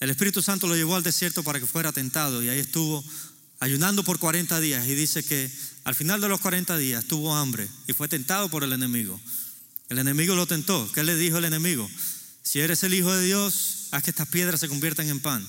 el 0.01 0.11
Espíritu 0.11 0.43
Santo 0.43 0.67
lo 0.67 0.75
llevó 0.75 0.97
al 0.97 1.05
desierto 1.05 1.45
para 1.45 1.61
que 1.61 1.67
fuera 1.67 1.93
tentado 1.93 2.43
y 2.43 2.49
ahí 2.49 2.59
estuvo 2.59 3.05
ayunando 3.61 4.03
por 4.03 4.19
40 4.19 4.59
días 4.59 4.87
y 4.89 4.95
dice 4.95 5.23
que 5.23 5.51
al 5.91 5.97
final 5.97 6.21
de 6.21 6.29
los 6.29 6.39
40 6.39 6.77
días 6.77 7.05
tuvo 7.05 7.35
hambre 7.35 7.69
y 7.89 7.95
fue 7.95 8.07
tentado 8.07 8.49
por 8.49 8.63
el 8.63 8.73
enemigo. 8.73 9.21
El 9.89 9.99
enemigo 9.99 10.37
lo 10.37 10.47
tentó. 10.47 10.89
¿Qué 10.93 11.03
le 11.03 11.17
dijo 11.17 11.39
el 11.39 11.47
enemigo? 11.47 11.91
Si 12.45 12.61
eres 12.61 12.85
el 12.85 12.95
Hijo 12.95 13.13
de 13.13 13.25
Dios, 13.25 13.89
haz 13.91 14.05
que 14.05 14.11
estas 14.11 14.29
piedras 14.29 14.61
se 14.61 14.69
conviertan 14.69 15.09
en 15.09 15.19
pan. 15.19 15.45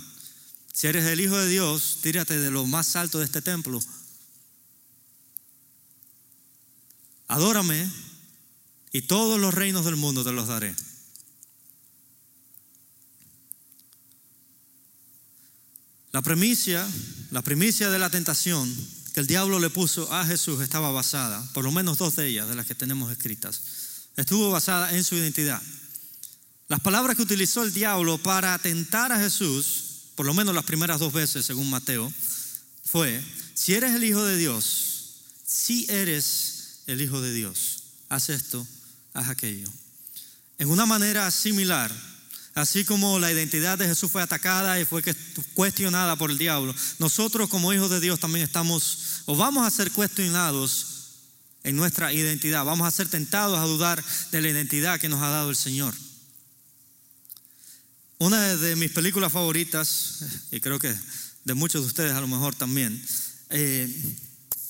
Si 0.74 0.88
eres 0.88 1.05
el 1.05 1.19
Hijo 1.19 1.38
de 1.38 1.48
Dios, 1.48 2.00
tírate 2.01 2.39
de 2.39 2.50
lo 2.50 2.65
más 2.65 2.95
alto 2.95 3.19
de 3.19 3.25
este 3.25 3.43
templo. 3.43 3.79
Adórame 7.27 7.88
y 8.91 9.03
todos 9.03 9.39
los 9.39 9.53
reinos 9.53 9.86
del 9.86 9.95
mundo 9.95 10.24
te 10.24 10.31
los 10.31 10.48
daré. 10.48 10.75
La 16.12 16.24
premisa, 16.24 16.89
la 17.29 17.43
primicia 17.43 17.91
de 17.91 18.00
la 18.00 18.10
tentación 18.10 18.75
que 19.13 19.20
el 19.20 19.27
diablo 19.27 19.60
le 19.60 19.70
puso 19.70 20.12
a 20.13 20.25
Jesús 20.25 20.62
estaba 20.62 20.91
basada, 20.91 21.46
por 21.53 21.63
lo 21.63 21.72
menos 21.72 21.98
dos 21.98 22.15
de 22.15 22.27
ellas, 22.27 22.48
de 22.48 22.56
las 22.56 22.65
que 22.65 22.75
tenemos 22.75 23.12
escritas, 23.12 23.62
estuvo 24.15 24.51
basada 24.51 24.96
en 24.96 25.03
su 25.03 25.15
identidad. 25.15 25.62
Las 26.68 26.80
palabras 26.80 27.18
que 27.18 27.24
utilizó 27.24 27.63
el 27.63 27.74
diablo 27.74 28.18
para 28.18 28.58
tentar 28.60 29.12
a 29.12 29.20
Jesús, 29.20 30.12
por 30.15 30.25
lo 30.25 30.34
menos 30.34 30.56
las 30.56 30.63
primeras 30.63 31.00
dos 31.00 31.12
veces 31.12 31.46
según 31.46 31.70
Mateo, 31.70 32.12
fue, 32.86 33.22
si 33.53 33.74
eres 33.74 33.94
el 33.94 34.03
Hijo 34.03 34.24
de 34.24 34.38
Dios, 34.38 35.15
si 35.46 35.86
eres 35.89 36.82
el 36.88 37.01
Hijo 37.01 37.20
de 37.20 37.34
Dios, 37.34 37.84
haz 38.08 38.30
esto, 38.30 38.65
haz 39.13 39.30
aquello. 39.30 39.68
En 40.58 40.70
una 40.70 40.86
manera 40.86 41.30
similar, 41.32 41.91
Así 42.53 42.84
como 42.84 43.17
la 43.17 43.31
identidad 43.31 43.77
de 43.77 43.88
Jesús 43.88 44.12
fue 44.12 44.22
atacada 44.22 44.79
y 44.79 44.86
fue 44.86 45.01
cuestionada 45.53 46.17
por 46.17 46.31
el 46.31 46.38
diablo, 46.38 46.75
nosotros 47.00 47.50
como 47.50 47.72
hijos 47.74 47.89
de 47.89 48.01
Dios 48.01 48.20
también 48.20 48.43
estamos 48.43 49.24
o 49.25 49.36
vamos 49.38 49.65
a 49.65 49.72
ser 49.72 49.91
cuestionados 49.91 50.88
en 51.63 51.75
nuestra 51.75 52.12
identidad, 52.12 52.65
vamos 52.65 52.88
a 52.88 52.91
ser 52.91 53.08
tentados 53.08 53.58
a 53.58 53.65
dudar 53.65 54.03
de 54.31 54.41
la 54.41 54.50
identidad 54.50 55.00
que 55.00 55.08
nos 55.08 55.22
ha 55.22 55.29
dado 55.29 55.50
el 55.50 55.55
Señor. 55.55 55.93
Una 58.17 58.55
de 58.55 58.75
mis 58.75 58.91
películas 58.91 59.31
favoritas, 59.31 60.20
y 60.51 60.60
creo 60.60 60.77
que 60.77 60.93
de 61.43 61.53
muchos 61.53 61.81
de 61.81 61.88
ustedes 61.88 62.13
a 62.13 62.22
lo 62.22 62.27
mejor 62.27 62.53
también, 62.53 63.01
eh, 63.50 64.15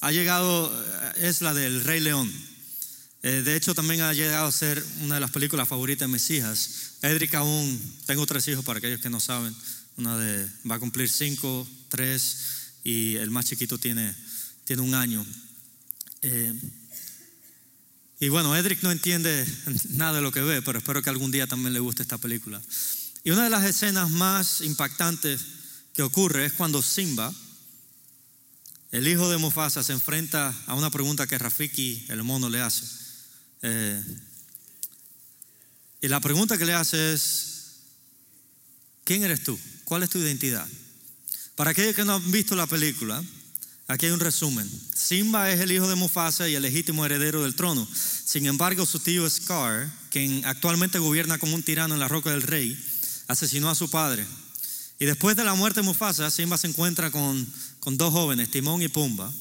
ha 0.01 0.11
llegado, 0.11 0.71
es 1.15 1.41
la 1.41 1.53
del 1.53 1.83
Rey 1.83 1.99
León. 1.99 2.31
Eh, 3.23 3.43
de 3.43 3.55
hecho, 3.55 3.75
también 3.75 4.01
ha 4.01 4.13
llegado 4.13 4.47
a 4.47 4.51
ser 4.51 4.83
una 5.01 5.15
de 5.15 5.21
las 5.21 5.31
películas 5.31 5.67
favoritas 5.67 6.07
de 6.07 6.13
mis 6.13 6.29
hijas. 6.31 6.95
Edric 7.03 7.35
aún, 7.35 7.79
tengo 8.07 8.25
tres 8.25 8.47
hijos 8.47 8.65
para 8.65 8.79
aquellos 8.79 8.99
que 8.99 9.09
no 9.09 9.19
saben. 9.19 9.55
Una 9.97 10.17
de, 10.17 10.47
va 10.69 10.75
a 10.75 10.79
cumplir 10.79 11.09
cinco, 11.09 11.67
tres, 11.89 12.37
y 12.83 13.15
el 13.17 13.29
más 13.29 13.45
chiquito 13.45 13.77
tiene, 13.77 14.15
tiene 14.65 14.81
un 14.81 14.95
año. 14.95 15.25
Eh, 16.23 16.53
y 18.19 18.29
bueno, 18.29 18.55
Edric 18.55 18.81
no 18.81 18.91
entiende 18.91 19.45
nada 19.89 20.13
de 20.13 20.21
lo 20.21 20.31
que 20.31 20.41
ve, 20.41 20.61
pero 20.61 20.79
espero 20.79 21.01
que 21.01 21.09
algún 21.09 21.31
día 21.31 21.47
también 21.47 21.73
le 21.73 21.79
guste 21.79 22.01
esta 22.01 22.17
película. 22.17 22.61
Y 23.23 23.29
una 23.29 23.43
de 23.43 23.49
las 23.51 23.63
escenas 23.65 24.09
más 24.09 24.61
impactantes 24.61 25.41
que 25.93 26.01
ocurre 26.01 26.45
es 26.45 26.53
cuando 26.53 26.81
Simba, 26.81 27.31
el 28.91 29.07
hijo 29.07 29.29
de 29.29 29.37
Mufasa, 29.37 29.83
se 29.83 29.93
enfrenta 29.93 30.55
a 30.65 30.73
una 30.73 30.89
pregunta 30.89 31.27
que 31.27 31.37
Rafiki, 31.37 32.05
el 32.09 32.23
mono, 32.23 32.49
le 32.49 32.61
hace. 32.61 33.00
Eh, 33.61 34.03
y 36.01 36.07
la 36.07 36.19
pregunta 36.19 36.57
que 36.57 36.65
le 36.65 36.73
hace 36.73 37.13
es, 37.13 37.81
¿quién 39.03 39.23
eres 39.23 39.43
tú? 39.43 39.59
¿Cuál 39.83 40.03
es 40.03 40.09
tu 40.09 40.17
identidad? 40.17 40.67
Para 41.55 41.71
aquellos 41.71 41.95
que 41.95 42.03
no 42.03 42.15
han 42.15 42.31
visto 42.31 42.55
la 42.55 42.65
película, 42.65 43.23
aquí 43.87 44.07
hay 44.07 44.11
un 44.11 44.19
resumen. 44.19 44.67
Simba 44.95 45.51
es 45.51 45.59
el 45.59 45.71
hijo 45.71 45.87
de 45.87 45.95
Mufasa 45.95 46.49
y 46.49 46.55
el 46.55 46.63
legítimo 46.63 47.05
heredero 47.05 47.43
del 47.43 47.53
trono. 47.53 47.87
Sin 47.93 48.47
embargo, 48.47 48.85
su 48.85 48.99
tío 48.99 49.29
Scar, 49.29 49.91
quien 50.09 50.43
actualmente 50.45 50.97
gobierna 50.97 51.37
como 51.37 51.53
un 51.53 51.61
tirano 51.61 51.93
en 51.93 51.99
la 51.99 52.07
roca 52.07 52.31
del 52.31 52.41
rey, 52.41 52.75
asesinó 53.27 53.69
a 53.69 53.75
su 53.75 53.91
padre. 53.91 54.25
Y 54.97 55.05
después 55.05 55.35
de 55.35 55.43
la 55.43 55.53
muerte 55.53 55.81
de 55.81 55.85
Mufasa, 55.85 56.31
Simba 56.31 56.57
se 56.57 56.67
encuentra 56.67 57.11
con, 57.11 57.47
con 57.79 57.97
dos 57.97 58.11
jóvenes, 58.11 58.49
Timón 58.49 58.81
y 58.81 58.87
Pumba, 58.87 59.31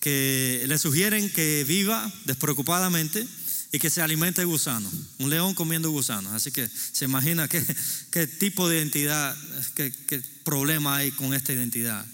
que 0.00 0.64
le 0.66 0.78
sugieren 0.78 1.30
que 1.30 1.64
viva 1.64 2.12
despreocupadamente 2.26 3.26
y 3.72 3.78
que 3.78 3.90
se 3.90 4.02
alimente 4.02 4.40
de 4.40 4.46
gusanos. 4.46 4.92
Un 5.18 5.30
león 5.30 5.54
comiendo 5.54 5.90
gusanos. 5.90 6.32
Así 6.32 6.50
que 6.50 6.68
se 6.68 7.04
imagina 7.04 7.48
qué, 7.48 7.64
qué 8.10 8.26
tipo 8.26 8.68
de 8.68 8.78
identidad, 8.78 9.36
qué, 9.74 9.92
qué, 10.06 10.22
problema 10.44 10.96
hay 10.96 11.10
con 11.10 11.34
esta 11.34 11.52
identidad. 11.52 12.06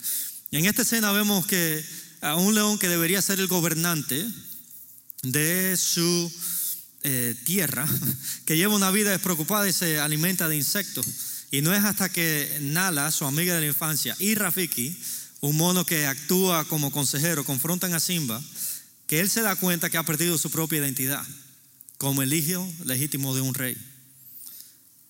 Y 0.50 0.56
en 0.56 0.64
esta 0.64 0.82
escena 0.82 1.12
vemos 1.12 1.47
que 1.47 1.85
a 2.23 2.37
un 2.37 2.54
león 2.54 2.78
que 2.78 2.88
debería 2.88 3.21
ser 3.21 3.40
el 3.40 3.47
gobernante 3.47 4.26
de 5.23 5.76
su 5.76 6.32
eh, 7.02 7.35
tierra, 7.44 7.87
que 8.47 8.56
lleva 8.56 8.75
una 8.75 8.90
vida 8.90 9.11
despreocupada 9.11 9.68
y 9.68 9.73
se 9.73 9.99
alimenta 10.00 10.49
de 10.49 10.56
insectos. 10.56 11.06
Y 11.50 11.61
no 11.61 11.75
es 11.75 11.85
hasta 11.85 12.09
que 12.09 12.59
Nala, 12.61 13.11
su 13.11 13.25
amiga 13.25 13.54
de 13.54 13.61
la 13.61 13.66
infancia, 13.66 14.16
y 14.18 14.35
Rafiki, 14.35 14.97
un 15.40 15.56
mono 15.56 15.85
que 15.85 16.06
actúa 16.06 16.64
como 16.66 16.90
consejero, 16.90 17.44
confrontan 17.44 17.92
a 17.92 18.00
Simba, 18.00 18.40
que 19.12 19.21
él 19.21 19.28
se 19.28 19.42
da 19.42 19.57
cuenta 19.57 19.90
que 19.90 19.99
ha 19.99 20.04
perdido 20.04 20.38
su 20.38 20.50
propia 20.50 20.78
identidad 20.78 21.23
como 21.99 22.23
el 22.23 22.33
hijo 22.33 22.66
legítimo 22.87 23.35
de 23.35 23.42
un 23.42 23.52
rey. 23.52 23.76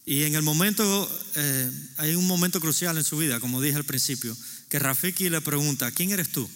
Y 0.04 0.24
en 0.24 0.34
el 0.34 0.42
momento, 0.42 1.22
eh, 1.36 1.70
hay 1.98 2.16
un 2.16 2.26
momento 2.26 2.58
crucial 2.58 2.98
en 2.98 3.04
su 3.04 3.16
vida, 3.16 3.38
como 3.38 3.60
dije 3.60 3.76
al 3.76 3.84
principio, 3.84 4.36
que 4.68 4.80
Rafiki 4.80 5.30
le 5.30 5.40
pregunta, 5.40 5.92
¿quién 5.92 6.10
eres 6.10 6.32
tú? 6.32 6.50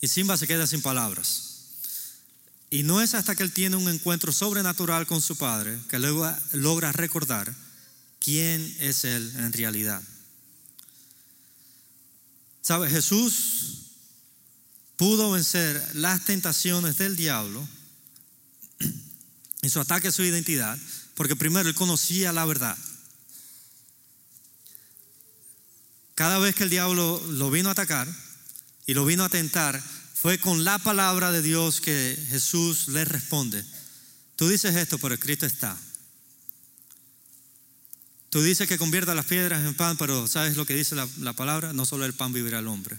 Y 0.00 0.06
Simba 0.06 0.36
se 0.36 0.46
queda 0.46 0.68
sin 0.68 0.82
palabras. 0.82 1.64
Y 2.70 2.84
no 2.84 3.00
es 3.00 3.14
hasta 3.14 3.34
que 3.34 3.42
él 3.42 3.50
tiene 3.50 3.74
un 3.74 3.88
encuentro 3.88 4.30
sobrenatural 4.30 5.08
con 5.08 5.20
su 5.20 5.34
padre 5.34 5.76
que 5.88 5.98
luego 5.98 6.32
logra 6.52 6.92
recordar 6.92 7.52
quién 8.20 8.72
es 8.78 9.02
él 9.02 9.32
en 9.36 9.52
realidad. 9.52 10.00
¿Sabe? 12.62 12.88
Jesús 12.88 13.89
pudo 15.00 15.30
vencer 15.30 15.82
las 15.94 16.26
tentaciones 16.26 16.98
del 16.98 17.16
diablo 17.16 17.66
y 19.62 19.70
su 19.70 19.80
ataque 19.80 20.08
a 20.08 20.12
su 20.12 20.22
identidad, 20.22 20.78
porque 21.14 21.36
primero 21.36 21.66
él 21.66 21.74
conocía 21.74 22.34
la 22.34 22.44
verdad. 22.44 22.76
Cada 26.14 26.38
vez 26.38 26.54
que 26.54 26.64
el 26.64 26.68
diablo 26.68 27.18
lo 27.30 27.50
vino 27.50 27.70
a 27.70 27.72
atacar 27.72 28.14
y 28.84 28.92
lo 28.92 29.06
vino 29.06 29.24
a 29.24 29.30
tentar, 29.30 29.82
fue 30.12 30.36
con 30.36 30.64
la 30.64 30.78
palabra 30.78 31.32
de 31.32 31.40
Dios 31.40 31.80
que 31.80 32.22
Jesús 32.28 32.88
le 32.88 33.06
responde. 33.06 33.64
Tú 34.36 34.50
dices 34.50 34.76
esto, 34.76 34.98
pero 34.98 35.18
Cristo 35.18 35.46
está. 35.46 35.78
Tú 38.28 38.42
dices 38.42 38.68
que 38.68 38.76
convierta 38.76 39.14
las 39.14 39.24
piedras 39.24 39.64
en 39.64 39.74
pan, 39.74 39.96
pero 39.96 40.28
¿sabes 40.28 40.58
lo 40.58 40.66
que 40.66 40.74
dice 40.74 40.94
la, 40.94 41.32
palabra? 41.32 41.72
No 41.72 41.86
solo 41.86 42.04
el 42.04 42.12
pan 42.12 42.34
vivirá 42.34 42.58
el 42.58 42.68
hombre. 42.68 42.98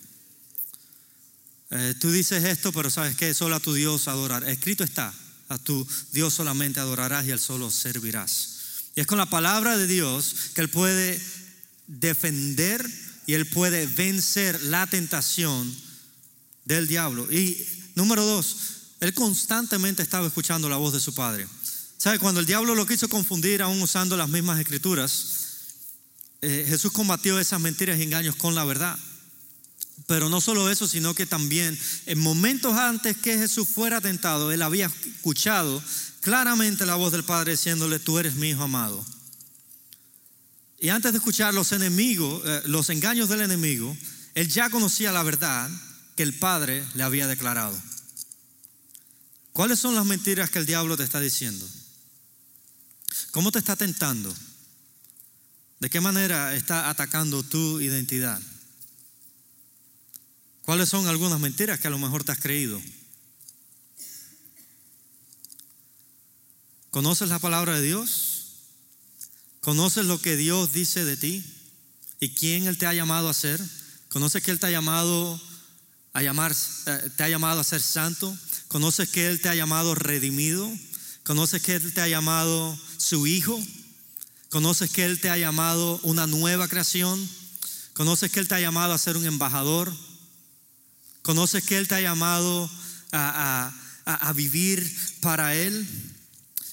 Eh, 1.71 1.95
tú 1.99 2.11
dices 2.11 2.43
esto, 2.43 2.71
pero 2.73 2.89
¿sabes 2.89 3.15
que 3.15 3.33
Solo 3.33 3.55
a 3.55 3.59
tu 3.59 3.73
Dios 3.73 4.07
adorar. 4.07 4.47
Escrito 4.47 4.83
está, 4.83 5.13
a 5.47 5.57
tu 5.57 5.87
Dios 6.11 6.33
solamente 6.33 6.79
adorarás 6.79 7.25
y 7.25 7.31
al 7.31 7.39
solo 7.39 7.71
servirás. 7.71 8.59
Y 8.95 9.01
es 9.01 9.07
con 9.07 9.17
la 9.17 9.29
palabra 9.29 9.77
de 9.77 9.87
Dios 9.87 10.35
que 10.53 10.61
Él 10.61 10.69
puede 10.69 11.21
defender 11.87 12.85
y 13.25 13.33
Él 13.33 13.45
puede 13.45 13.87
vencer 13.87 14.61
la 14.63 14.85
tentación 14.87 15.73
del 16.65 16.87
diablo. 16.87 17.31
Y 17.31 17.65
número 17.95 18.25
dos, 18.25 18.57
Él 18.99 19.13
constantemente 19.13 20.03
estaba 20.03 20.27
escuchando 20.27 20.67
la 20.67 20.77
voz 20.77 20.93
de 20.93 20.99
su 20.99 21.13
Padre. 21.13 21.47
¿Sabe? 21.97 22.19
Cuando 22.19 22.39
el 22.41 22.45
diablo 22.45 22.75
lo 22.75 22.85
quiso 22.85 23.07
confundir, 23.07 23.61
aún 23.61 23.81
usando 23.81 24.17
las 24.17 24.27
mismas 24.27 24.59
escrituras, 24.59 25.41
eh, 26.41 26.65
Jesús 26.67 26.91
combatió 26.91 27.39
esas 27.39 27.61
mentiras 27.61 27.97
y 27.99 28.03
engaños 28.03 28.35
con 28.35 28.55
la 28.55 28.65
verdad. 28.65 28.97
Pero 30.07 30.29
no 30.29 30.41
solo 30.41 30.69
eso, 30.69 30.87
sino 30.87 31.13
que 31.13 31.25
también 31.25 31.77
en 32.05 32.19
momentos 32.19 32.75
antes 32.75 33.17
que 33.17 33.37
Jesús 33.37 33.67
fuera 33.67 34.01
tentado, 34.01 34.51
él 34.51 34.61
había 34.61 34.87
escuchado 34.87 35.81
claramente 36.21 36.85
la 36.85 36.95
voz 36.95 37.11
del 37.11 37.23
Padre 37.23 37.51
diciéndole, 37.51 37.99
tú 37.99 38.19
eres 38.19 38.35
mi 38.35 38.49
hijo 38.49 38.63
amado. 38.63 39.05
Y 40.79 40.89
antes 40.89 41.11
de 41.11 41.19
escuchar 41.19 41.53
los 41.53 41.71
enemigos, 41.71 42.41
eh, 42.45 42.61
los 42.65 42.89
engaños 42.89 43.29
del 43.29 43.41
enemigo, 43.41 43.95
él 44.33 44.47
ya 44.47 44.69
conocía 44.69 45.11
la 45.11 45.23
verdad 45.23 45.69
que 46.15 46.23
el 46.23 46.33
Padre 46.33 46.83
le 46.95 47.03
había 47.03 47.27
declarado. 47.27 47.79
¿Cuáles 49.51 49.79
son 49.79 49.95
las 49.95 50.05
mentiras 50.05 50.49
que 50.49 50.59
el 50.59 50.65
diablo 50.65 50.97
te 50.97 51.03
está 51.03 51.19
diciendo? 51.19 51.67
¿Cómo 53.31 53.51
te 53.51 53.59
está 53.59 53.75
tentando? 53.75 54.33
¿De 55.79 55.89
qué 55.89 55.99
manera 55.99 56.55
está 56.55 56.89
atacando 56.89 57.43
tu 57.43 57.79
identidad? 57.79 58.41
¿Cuáles 60.63 60.89
son 60.89 61.07
algunas 61.07 61.39
mentiras 61.39 61.79
que 61.79 61.87
a 61.87 61.91
lo 61.91 61.97
mejor 61.97 62.23
te 62.23 62.31
has 62.31 62.39
creído? 62.39 62.81
¿Conoces 66.91 67.29
la 67.29 67.39
palabra 67.39 67.79
de 67.79 67.87
Dios? 67.87 68.41
¿Conoces 69.61 70.05
lo 70.05 70.21
que 70.21 70.35
Dios 70.35 70.73
dice 70.73 71.05
de 71.05 71.17
ti? 71.17 71.43
¿Y 72.19 72.29
quién 72.29 72.67
Él 72.67 72.77
te 72.77 72.85
ha 72.85 72.93
llamado 72.93 73.29
a 73.29 73.33
ser? 73.33 73.61
¿Conoces 74.09 74.43
que 74.43 74.51
Él 74.51 74.59
te 74.59 74.67
ha 74.67 74.71
llamado 74.71 75.39
a 76.13 76.21
llamar, 76.21 76.53
eh, 76.87 77.09
te 77.15 77.23
ha 77.23 77.29
llamado 77.29 77.61
a 77.61 77.63
ser 77.63 77.81
santo? 77.81 78.37
¿Conoces 78.67 79.09
que 79.09 79.27
Él 79.27 79.39
te 79.39 79.49
ha 79.49 79.55
llamado 79.55 79.95
redimido? 79.95 80.69
¿Conoces 81.23 81.61
que 81.61 81.75
Él 81.75 81.93
te 81.93 82.01
ha 82.01 82.07
llamado 82.07 82.77
su 82.97 83.25
hijo? 83.25 83.59
¿Conoces 84.49 84.91
que 84.91 85.05
Él 85.05 85.21
te 85.21 85.29
ha 85.29 85.37
llamado 85.37 85.99
una 86.03 86.27
nueva 86.27 86.67
creación? 86.67 87.29
¿Conoces 87.93 88.31
que 88.31 88.41
Él 88.41 88.47
te 88.47 88.55
ha 88.55 88.59
llamado 88.59 88.93
a 88.93 88.97
ser 88.97 89.15
un 89.15 89.25
embajador? 89.25 89.95
¿Conoces 91.21 91.63
que 91.63 91.77
Él 91.77 91.87
te 91.87 91.95
ha 91.95 92.01
llamado 92.01 92.69
a, 93.11 93.73
a 94.05 94.33
vivir 94.33 94.97
para 95.21 95.55
Él? 95.55 95.87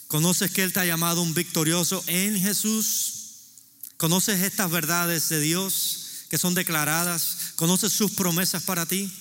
¿Conoces 0.07 0.51
que 0.51 0.63
Él 0.63 0.73
te 0.73 0.81
ha 0.81 0.87
llamado 0.87 1.23
un 1.23 1.35
victorioso 1.35 2.03
en 2.07 2.39
Jesús? 2.41 3.15
¿Conoces 3.97 4.43
estas 4.43 4.71
verdades 4.71 5.29
de 5.29 5.41
Dios 5.41 6.25
que 6.31 6.39
son 6.39 6.55
declaradas? 6.55 7.53
¿Conoces 7.57 7.93
sus 7.93 8.13
promesas 8.13 8.63
para 8.63 8.87
ti? 8.87 9.13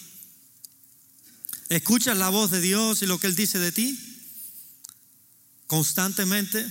¿Escuchas 1.70 2.18
la 2.18 2.30
voz 2.30 2.52
de 2.52 2.62
Dios 2.62 3.02
y 3.02 3.06
lo 3.06 3.20
que 3.20 3.28
Él 3.28 3.36
dice 3.36 3.60
de 3.60 3.72
ti? 3.72 4.14
constantemente? 5.68 6.66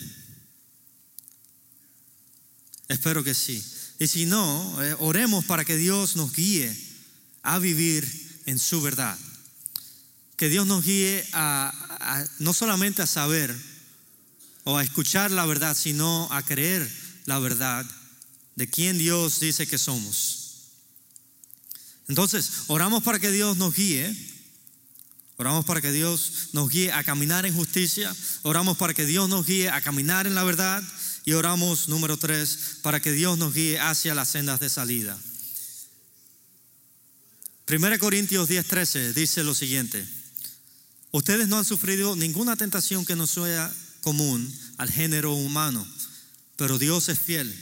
Espero 2.88 3.22
que 3.22 3.34
sí. 3.34 3.62
Y 3.98 4.06
si 4.08 4.26
no, 4.26 4.82
eh, 4.82 4.96
oremos 4.98 5.44
para 5.44 5.64
que 5.64 5.76
Dios 5.76 6.16
nos 6.16 6.32
guíe 6.32 6.74
a 7.42 7.58
vivir 7.58 8.25
en 8.46 8.58
su 8.58 8.80
verdad. 8.80 9.18
Que 10.36 10.48
Dios 10.48 10.66
nos 10.66 10.84
guíe 10.84 11.24
a, 11.32 12.24
no 12.38 12.52
solamente 12.52 13.02
a 13.02 13.06
saber 13.06 13.54
o 14.64 14.76
a 14.78 14.82
escuchar 14.82 15.30
la 15.30 15.46
verdad, 15.46 15.76
sino 15.76 16.28
a 16.30 16.42
creer 16.42 16.90
la 17.26 17.38
verdad 17.38 17.86
de 18.54 18.68
quien 18.68 18.98
Dios 18.98 19.40
dice 19.40 19.66
que 19.66 19.78
somos. 19.78 20.70
Entonces, 22.08 22.50
oramos 22.68 23.02
para 23.02 23.18
que 23.18 23.30
Dios 23.30 23.56
nos 23.56 23.74
guíe 23.74 24.14
Oramos 25.38 25.66
para 25.66 25.82
que 25.82 25.92
Dios 25.92 26.48
nos 26.52 26.70
guíe 26.70 26.92
a 26.92 27.04
caminar 27.04 27.44
en 27.44 27.54
justicia. 27.54 28.14
Oramos 28.42 28.78
para 28.78 28.94
que 28.94 29.04
Dios 29.04 29.28
nos 29.28 29.46
guíe 29.46 29.68
a 29.68 29.82
caminar 29.82 30.26
en 30.26 30.34
la 30.34 30.44
verdad. 30.44 30.82
Y 31.26 31.32
oramos, 31.34 31.88
número 31.88 32.16
tres, 32.16 32.78
para 32.82 33.00
que 33.00 33.12
Dios 33.12 33.36
nos 33.36 33.52
guíe 33.52 33.78
hacia 33.78 34.14
las 34.14 34.28
sendas 34.28 34.60
de 34.60 34.70
salida. 34.70 35.18
1 37.68 37.98
Corintios 37.98 38.48
10:13 38.48 39.12
dice 39.12 39.42
lo 39.42 39.54
siguiente. 39.54 40.06
Ustedes 41.10 41.48
no 41.48 41.58
han 41.58 41.64
sufrido 41.64 42.14
ninguna 42.16 42.56
tentación 42.56 43.04
que 43.04 43.16
no 43.16 43.26
sea 43.26 43.72
común 44.02 44.52
al 44.76 44.90
género 44.90 45.34
humano, 45.34 45.86
pero 46.56 46.78
Dios 46.78 47.08
es 47.08 47.18
fiel 47.18 47.54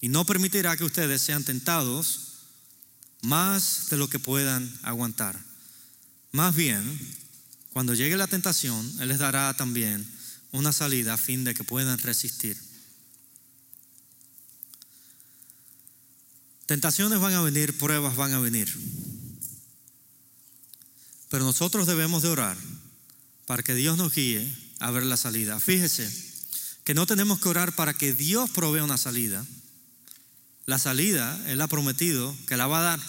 y 0.00 0.08
no 0.08 0.24
permitirá 0.24 0.76
que 0.76 0.84
ustedes 0.84 1.22
sean 1.22 1.44
tentados 1.44 2.20
más 3.22 3.88
de 3.90 3.96
lo 3.96 4.08
que 4.08 4.18
puedan 4.18 4.72
aguantar 4.82 5.50
más 6.32 6.54
bien, 6.54 6.98
cuando 7.72 7.94
llegue 7.94 8.16
la 8.16 8.26
tentación, 8.26 8.88
Él 9.00 9.08
les 9.08 9.18
dará 9.18 9.52
también 9.54 10.06
una 10.52 10.72
salida 10.72 11.14
a 11.14 11.18
fin 11.18 11.44
de 11.44 11.54
que 11.54 11.64
puedan 11.64 11.98
resistir. 11.98 12.56
Tentaciones 16.66 17.18
van 17.18 17.34
a 17.34 17.42
venir, 17.42 17.76
pruebas 17.78 18.14
van 18.14 18.32
a 18.32 18.38
venir. 18.38 18.72
Pero 21.30 21.44
nosotros 21.44 21.86
debemos 21.86 22.20
de 22.20 22.28
orar 22.28 22.58
para 23.46 23.62
que 23.62 23.74
Dios 23.74 23.96
nos 23.96 24.14
guíe 24.14 24.46
a 24.78 24.90
ver 24.90 25.04
la 25.04 25.16
salida. 25.16 25.58
Fíjese 25.58 26.12
que 26.84 26.92
no 26.92 27.06
tenemos 27.06 27.40
que 27.40 27.48
orar 27.48 27.74
para 27.74 27.94
que 27.94 28.12
Dios 28.12 28.50
provea 28.50 28.84
una 28.84 28.98
salida. 28.98 29.46
La 30.66 30.78
salida 30.78 31.42
Él 31.46 31.62
ha 31.62 31.66
prometido 31.66 32.36
que 32.46 32.58
la 32.58 32.66
va 32.66 32.80
a 32.80 32.96
dar. 32.96 33.00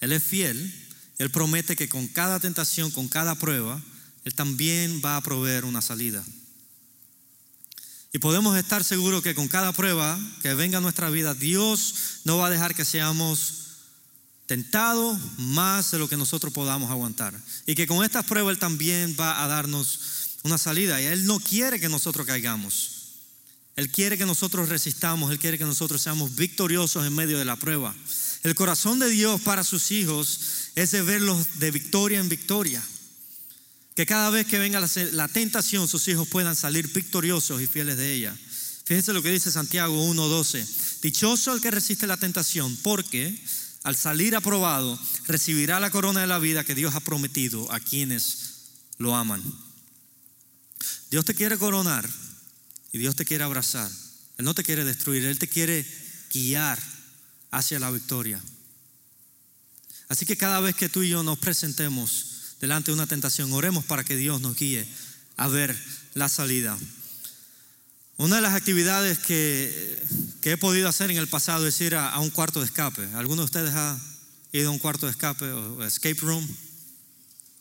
Él 0.00 0.12
es 0.12 0.22
fiel 0.22 0.88
él 1.20 1.30
promete 1.30 1.76
que 1.76 1.90
con 1.90 2.08
cada 2.08 2.40
tentación, 2.40 2.90
con 2.90 3.06
cada 3.06 3.34
prueba, 3.34 3.78
Él 4.24 4.34
también 4.34 5.02
va 5.04 5.16
a 5.16 5.20
proveer 5.20 5.66
una 5.66 5.82
salida. 5.82 6.24
Y 8.10 8.20
podemos 8.20 8.56
estar 8.56 8.82
seguros 8.82 9.22
que 9.22 9.34
con 9.34 9.46
cada 9.46 9.74
prueba 9.74 10.18
que 10.40 10.54
venga 10.54 10.78
a 10.78 10.80
nuestra 10.80 11.10
vida, 11.10 11.34
Dios 11.34 12.22
no 12.24 12.38
va 12.38 12.46
a 12.46 12.50
dejar 12.50 12.74
que 12.74 12.86
seamos 12.86 13.69
tentados 14.50 15.16
más 15.38 15.92
de 15.92 16.00
lo 16.00 16.08
que 16.08 16.16
nosotros 16.16 16.52
podamos 16.52 16.90
aguantar. 16.90 17.40
Y 17.66 17.76
que 17.76 17.86
con 17.86 18.04
estas 18.04 18.24
pruebas 18.24 18.54
Él 18.54 18.58
también 18.58 19.14
va 19.18 19.44
a 19.44 19.46
darnos 19.46 20.00
una 20.42 20.58
salida. 20.58 21.00
Y 21.00 21.04
Él 21.04 21.24
no 21.24 21.38
quiere 21.38 21.78
que 21.78 21.88
nosotros 21.88 22.26
caigamos. 22.26 22.96
Él 23.76 23.92
quiere 23.92 24.18
que 24.18 24.26
nosotros 24.26 24.68
resistamos. 24.68 25.30
Él 25.30 25.38
quiere 25.38 25.56
que 25.56 25.64
nosotros 25.64 26.02
seamos 26.02 26.34
victoriosos 26.34 27.06
en 27.06 27.14
medio 27.14 27.38
de 27.38 27.44
la 27.44 27.54
prueba. 27.54 27.94
El 28.42 28.56
corazón 28.56 28.98
de 28.98 29.08
Dios 29.08 29.40
para 29.42 29.62
sus 29.62 29.92
hijos 29.92 30.40
es 30.74 30.90
de 30.90 31.02
verlos 31.02 31.60
de 31.60 31.70
victoria 31.70 32.18
en 32.18 32.28
victoria. 32.28 32.82
Que 33.94 34.04
cada 34.04 34.30
vez 34.30 34.48
que 34.48 34.58
venga 34.58 34.84
la, 35.12 35.28
tentación, 35.28 35.86
sus 35.86 36.08
hijos 36.08 36.26
puedan 36.26 36.56
salir 36.56 36.88
victoriosos 36.88 37.62
y 37.62 37.68
fieles 37.68 37.96
de 37.96 38.12
ella. 38.14 38.36
Fíjense 38.84 39.12
lo 39.12 39.22
que 39.22 39.30
dice 39.30 39.52
Santiago 39.52 40.04
1:12. 40.12 40.66
Dichoso 41.02 41.54
el 41.54 41.60
que 41.60 41.70
resiste 41.70 42.08
la 42.08 42.16
tentación, 42.16 42.76
porque 42.82 43.40
al 43.82 43.96
salir 43.96 44.36
aprobado 44.36 44.98
recibirá 45.26 45.80
la 45.80 45.90
corona 45.90 46.20
de 46.20 46.26
la 46.26 46.38
vida 46.38 46.64
que 46.64 46.74
Dios 46.74 46.94
ha 46.94 47.00
prometido 47.00 47.70
a 47.72 47.80
quienes 47.80 48.50
lo 48.98 49.16
aman. 49.16 49.42
Dios 51.10 51.24
te 51.24 51.34
quiere 51.34 51.58
coronar 51.58 52.08
y 52.92 52.98
Dios 52.98 53.16
te 53.16 53.24
quiere 53.24 53.44
abrazar. 53.44 53.90
Él 54.36 54.44
no 54.44 54.54
te 54.54 54.62
quiere 54.62 54.84
destruir, 54.84 55.24
Él 55.24 55.38
te 55.38 55.48
quiere 55.48 55.86
guiar 56.32 56.78
hacia 57.50 57.78
la 57.78 57.90
victoria. 57.90 58.40
Así 60.08 60.26
que 60.26 60.36
cada 60.36 60.60
vez 60.60 60.74
que 60.74 60.88
tú 60.88 61.02
y 61.02 61.10
yo 61.10 61.22
nos 61.22 61.38
presentemos 61.38 62.56
delante 62.60 62.90
de 62.90 62.94
una 62.94 63.06
tentación, 63.06 63.52
oremos 63.52 63.84
para 63.84 64.04
que 64.04 64.16
Dios 64.16 64.40
nos 64.40 64.56
guíe 64.56 64.86
a 65.36 65.48
ver 65.48 65.76
la 66.14 66.28
salida. 66.28 66.76
Una 68.20 68.36
de 68.36 68.42
las 68.42 68.52
actividades 68.52 69.16
que, 69.18 69.98
he 70.42 70.56
podido 70.58 70.90
hacer 70.90 71.10
en 71.10 71.16
el 71.16 71.26
pasado 71.26 71.66
es 71.66 71.80
ir 71.80 71.94
a, 71.94 72.18
un 72.20 72.28
cuarto 72.28 72.60
de 72.60 72.66
escape. 72.66 73.02
¿Alguno 73.14 73.40
de 73.40 73.46
ustedes 73.46 73.74
ha 73.74 73.98
ido 74.52 74.68
a 74.68 74.72
un 74.72 74.78
cuarto 74.78 75.06
de 75.06 75.12
escape 75.12 75.50
o 75.50 75.82
escape 75.82 76.20
room? 76.20 76.46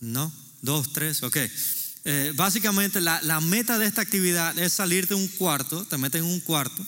¿No? 0.02 0.30
¿Dos, 0.62 0.92
tres? 0.92 1.24
Ok. 1.24 1.38
Eh, 2.04 2.34
básicamente 2.36 3.00
la, 3.00 3.22
la, 3.22 3.40
meta 3.40 3.80
de 3.80 3.86
esta 3.86 4.02
actividad 4.02 4.60
es 4.60 4.74
salir 4.74 5.08
de 5.08 5.16
un 5.16 5.30
cuarto, 5.30 5.86
te 5.86 5.98
meten 5.98 6.26
en 6.26 6.30
un 6.30 6.42
cuarto 6.42 6.86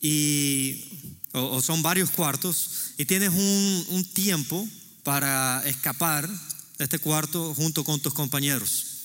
y 0.00 0.84
o, 1.32 1.60
son 1.60 1.82
varios 1.82 2.10
cuartos, 2.10 2.92
y 2.98 3.04
tienes 3.04 3.30
un, 3.30 3.86
un 3.88 4.04
tiempo 4.04 4.64
para 5.02 5.60
escapar 5.66 6.28
de 6.28 6.84
este 6.84 7.00
cuarto 7.00 7.52
junto 7.52 7.82
con 7.82 7.98
tus 7.98 8.14
compañeros. 8.14 8.95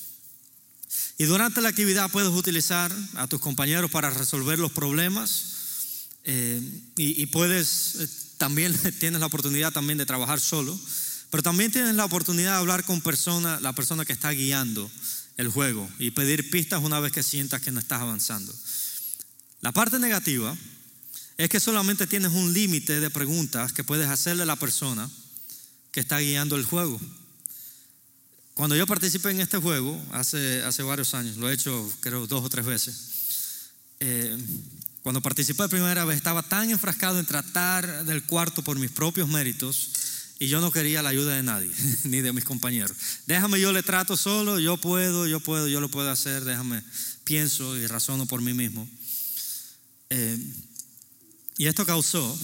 Y 1.21 1.25
durante 1.25 1.61
la 1.61 1.69
actividad 1.69 2.09
puedes 2.09 2.31
utilizar 2.31 2.91
a 3.13 3.27
tus 3.27 3.39
compañeros 3.39 3.91
para 3.91 4.09
resolver 4.09 4.57
los 4.57 4.71
problemas 4.71 5.29
Eh, 6.23 6.61
y, 6.97 7.25
puedes, 7.27 7.95
eh, 7.99 8.07
también 8.37 8.73
tienes 8.99 9.19
la 9.19 9.27
oportunidad 9.27 9.71
también 9.71 9.99
de 9.99 10.07
trabajar 10.07 10.39
solo, 10.39 10.79
pero 11.29 11.43
también 11.43 11.71
tienes 11.71 11.93
la 11.93 12.05
oportunidad 12.05 12.53
de 12.53 12.57
hablar 12.57 12.83
con 12.85 13.01
persona, 13.01 13.59
la 13.59 13.73
persona 13.73 14.03
que 14.03 14.13
está 14.13 14.31
guiando 14.31 14.89
el 15.37 15.49
juego 15.49 15.87
y 15.99 16.09
pedir 16.09 16.49
pistas 16.49 16.81
una 16.81 16.99
vez 16.99 17.11
que 17.11 17.21
sientas 17.21 17.61
que 17.61 17.71
no 17.71 17.79
estás 17.79 18.01
avanzando. 18.01 18.51
La 19.61 19.71
parte 19.71 19.99
negativa 19.99 20.57
es 21.37 21.49
que 21.49 21.59
solamente 21.59 22.07
tienes 22.07 22.31
un 22.31 22.51
límite 22.51 22.99
de 22.99 23.11
preguntas 23.11 23.73
que 23.73 23.83
puedes 23.83 24.07
hacerle 24.07 24.41
a 24.41 24.47
la 24.47 24.55
persona 24.55 25.07
que 25.91 25.99
está 25.99 26.17
guiando 26.17 26.55
el 26.55 26.65
juego. 26.65 26.99
Cuando 28.53 28.75
yo 28.75 28.85
participé 28.85 29.31
en 29.31 29.41
este 29.41 29.57
juego, 29.57 29.99
hace, 30.11 30.63
hace 30.63 30.83
varios 30.83 31.13
años, 31.13 31.37
lo 31.37 31.49
he 31.49 31.53
hecho 31.53 31.91
creo 32.01 32.27
dos 32.27 32.43
o 32.43 32.49
tres 32.49 32.65
veces, 32.65 33.71
eh, 33.99 34.37
cuando 35.03 35.21
participé 35.21 35.63
la 35.63 35.69
primera 35.69 36.05
vez 36.05 36.17
estaba 36.17 36.43
tan 36.43 36.69
enfrascado 36.69 37.19
en 37.19 37.25
tratar 37.25 38.05
del 38.05 38.23
cuarto 38.23 38.63
por 38.63 38.77
mis 38.77 38.91
propios 38.91 39.27
méritos 39.27 39.89
y 40.37 40.47
yo 40.47 40.59
no 40.59 40.71
quería 40.71 41.01
la 41.01 41.09
ayuda 41.09 41.35
de 41.35 41.43
nadie, 41.43 41.71
ni 42.03 42.21
de 42.21 42.33
mis 42.33 42.43
compañeros. 42.43 42.97
Déjame, 43.25 43.59
yo 43.59 43.71
le 43.71 43.83
trato 43.83 44.17
solo, 44.17 44.59
yo 44.59 44.77
puedo, 44.77 45.27
yo 45.27 45.39
puedo, 45.39 45.67
yo 45.67 45.79
lo 45.79 45.89
puedo 45.89 46.09
hacer, 46.09 46.43
déjame, 46.43 46.83
pienso 47.23 47.77
y 47.77 47.87
razono 47.87 48.25
por 48.25 48.41
mí 48.41 48.53
mismo. 48.53 48.87
Eh, 50.09 50.37
y 51.57 51.67
esto 51.67 51.85
causó 51.85 52.37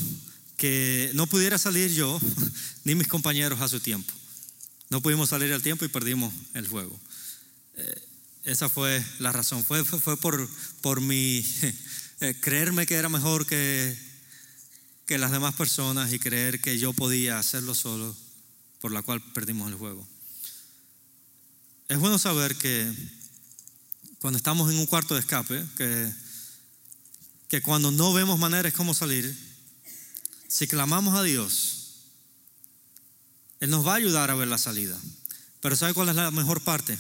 que 0.58 1.12
no 1.16 1.28
pudiera 1.28 1.58
salir 1.58 1.92
yo 1.92 2.20
ni 2.84 2.96
mis 2.96 3.08
compañeros 3.08 3.62
a 3.62 3.68
su 3.68 3.80
tiempo. 3.80 4.14
No 4.90 5.02
pudimos 5.02 5.30
salir 5.30 5.52
al 5.54 5.62
tiempo 5.62 5.86
y 5.86 5.90
perdimos 5.90 6.34
el 6.54 6.68
juego. 6.68 6.98
Eh, 7.76 8.02
esa 8.46 8.70
fue 8.70 9.04
la 9.20 9.32
razón. 9.32 9.64
Fue, 9.64 9.84
fue, 9.84 10.18
por, 10.18 10.50
por 10.82 11.02
mi 11.02 11.46
eh, 12.22 12.36
creerme 12.40 12.86
que 12.86 12.96
era 12.96 13.10
mejor 13.10 13.46
que, 13.46 13.98
que 15.06 15.18
las 15.18 15.32
demás 15.32 15.56
personas 15.56 16.14
y 16.14 16.20
creer 16.20 16.62
que 16.62 16.78
yo 16.78 16.94
podía 16.94 17.38
hacerlo 17.40 17.76
solo, 17.76 18.16
por 18.80 18.92
la 18.92 19.02
cual 19.02 19.22
perdimos 19.34 19.70
el 19.70 19.76
juego. 19.76 20.08
Es 21.90 21.98
bueno 22.00 22.18
saber 22.20 22.56
que 22.56 22.92
cuando 24.20 24.38
estamos 24.38 24.72
en 24.72 24.80
un 24.80 24.86
cuarto 24.86 25.14
de 25.14 25.22
escape, 25.22 25.64
que, 25.78 26.14
que 27.50 27.62
cuando 27.62 27.92
no 27.92 28.14
vemos 28.14 28.40
maneras 28.40 28.74
cómo 28.74 28.94
salir, 28.94 29.36
si 30.48 30.68
clamamos 30.68 31.16
a 31.16 31.24
Dios, 31.24 31.77
Él 33.60 33.70
nos 33.70 33.86
va 33.86 33.94
a 33.94 33.98
ayudar 33.98 34.30
a 34.30 34.36
ver 34.36 34.48
la 34.48 34.58
salida. 34.58 34.98
Pero 35.62 35.76
¿sabe 35.76 35.94
cuál 35.94 36.10
es 36.10 36.16
la 36.16 36.32
mejor 36.32 36.62
parte? 36.62 36.98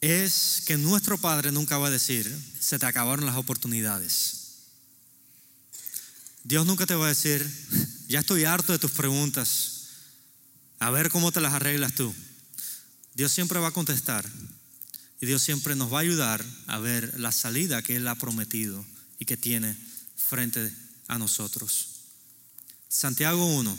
Es 0.00 0.62
que 0.66 0.76
nuestro 0.76 1.18
Padre 1.18 1.52
nunca 1.52 1.78
va 1.78 1.88
a 1.88 1.90
decir, 1.90 2.30
se 2.58 2.78
te 2.78 2.86
acabaron 2.86 3.26
las 3.26 3.36
oportunidades. 3.36 4.42
Dios 6.44 6.66
nunca 6.66 6.86
te 6.86 6.94
va 6.94 7.06
a 7.06 7.10
decir, 7.10 7.48
ya 8.08 8.20
estoy 8.20 8.44
harto 8.44 8.72
de 8.72 8.78
tus 8.78 8.90
preguntas, 8.90 9.86
a 10.80 10.90
ver 10.90 11.10
cómo 11.10 11.30
te 11.30 11.40
las 11.40 11.54
arreglas 11.54 11.94
tú. 11.94 12.12
Dios 13.14 13.30
siempre 13.30 13.60
va 13.60 13.68
a 13.68 13.72
contestar 13.72 14.28
y 15.20 15.26
Dios 15.26 15.42
siempre 15.42 15.76
nos 15.76 15.92
va 15.92 15.98
a 15.98 16.02
ayudar 16.02 16.44
a 16.66 16.78
ver 16.78 17.20
la 17.20 17.30
salida 17.30 17.82
que 17.82 17.94
Él 17.96 18.08
ha 18.08 18.16
prometido 18.16 18.84
y 19.20 19.24
que 19.24 19.36
tiene 19.36 19.76
frente 20.16 20.72
a 21.06 21.18
nosotros. 21.18 21.88
Santiago 22.88 23.46
1, 23.46 23.76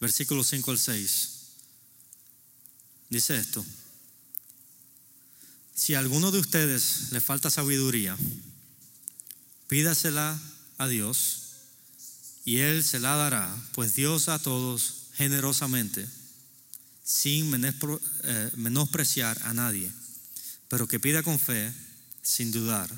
versículo 0.00 0.44
5 0.44 0.70
al 0.70 0.78
6, 0.78 1.28
dice 3.10 3.36
esto. 3.36 3.64
Si 5.74 5.94
a 5.94 5.98
alguno 5.98 6.30
de 6.30 6.38
ustedes 6.38 7.12
le 7.12 7.20
falta 7.20 7.50
sabiduría, 7.50 8.16
pídasela 9.68 10.40
a 10.78 10.88
Dios 10.88 11.42
y 12.44 12.58
Él 12.58 12.82
se 12.82 13.00
la 13.00 13.16
dará, 13.16 13.54
pues 13.74 13.94
Dios 13.94 14.28
a 14.28 14.38
todos 14.38 15.08
generosamente, 15.14 16.06
sin 17.04 17.52
eh, 17.64 18.50
menospreciar 18.56 19.38
a 19.44 19.54
nadie, 19.54 19.90
pero 20.68 20.88
que 20.88 21.00
pida 21.00 21.22
con 21.22 21.38
fe, 21.38 21.72
sin 22.22 22.52
dudar, 22.52 22.90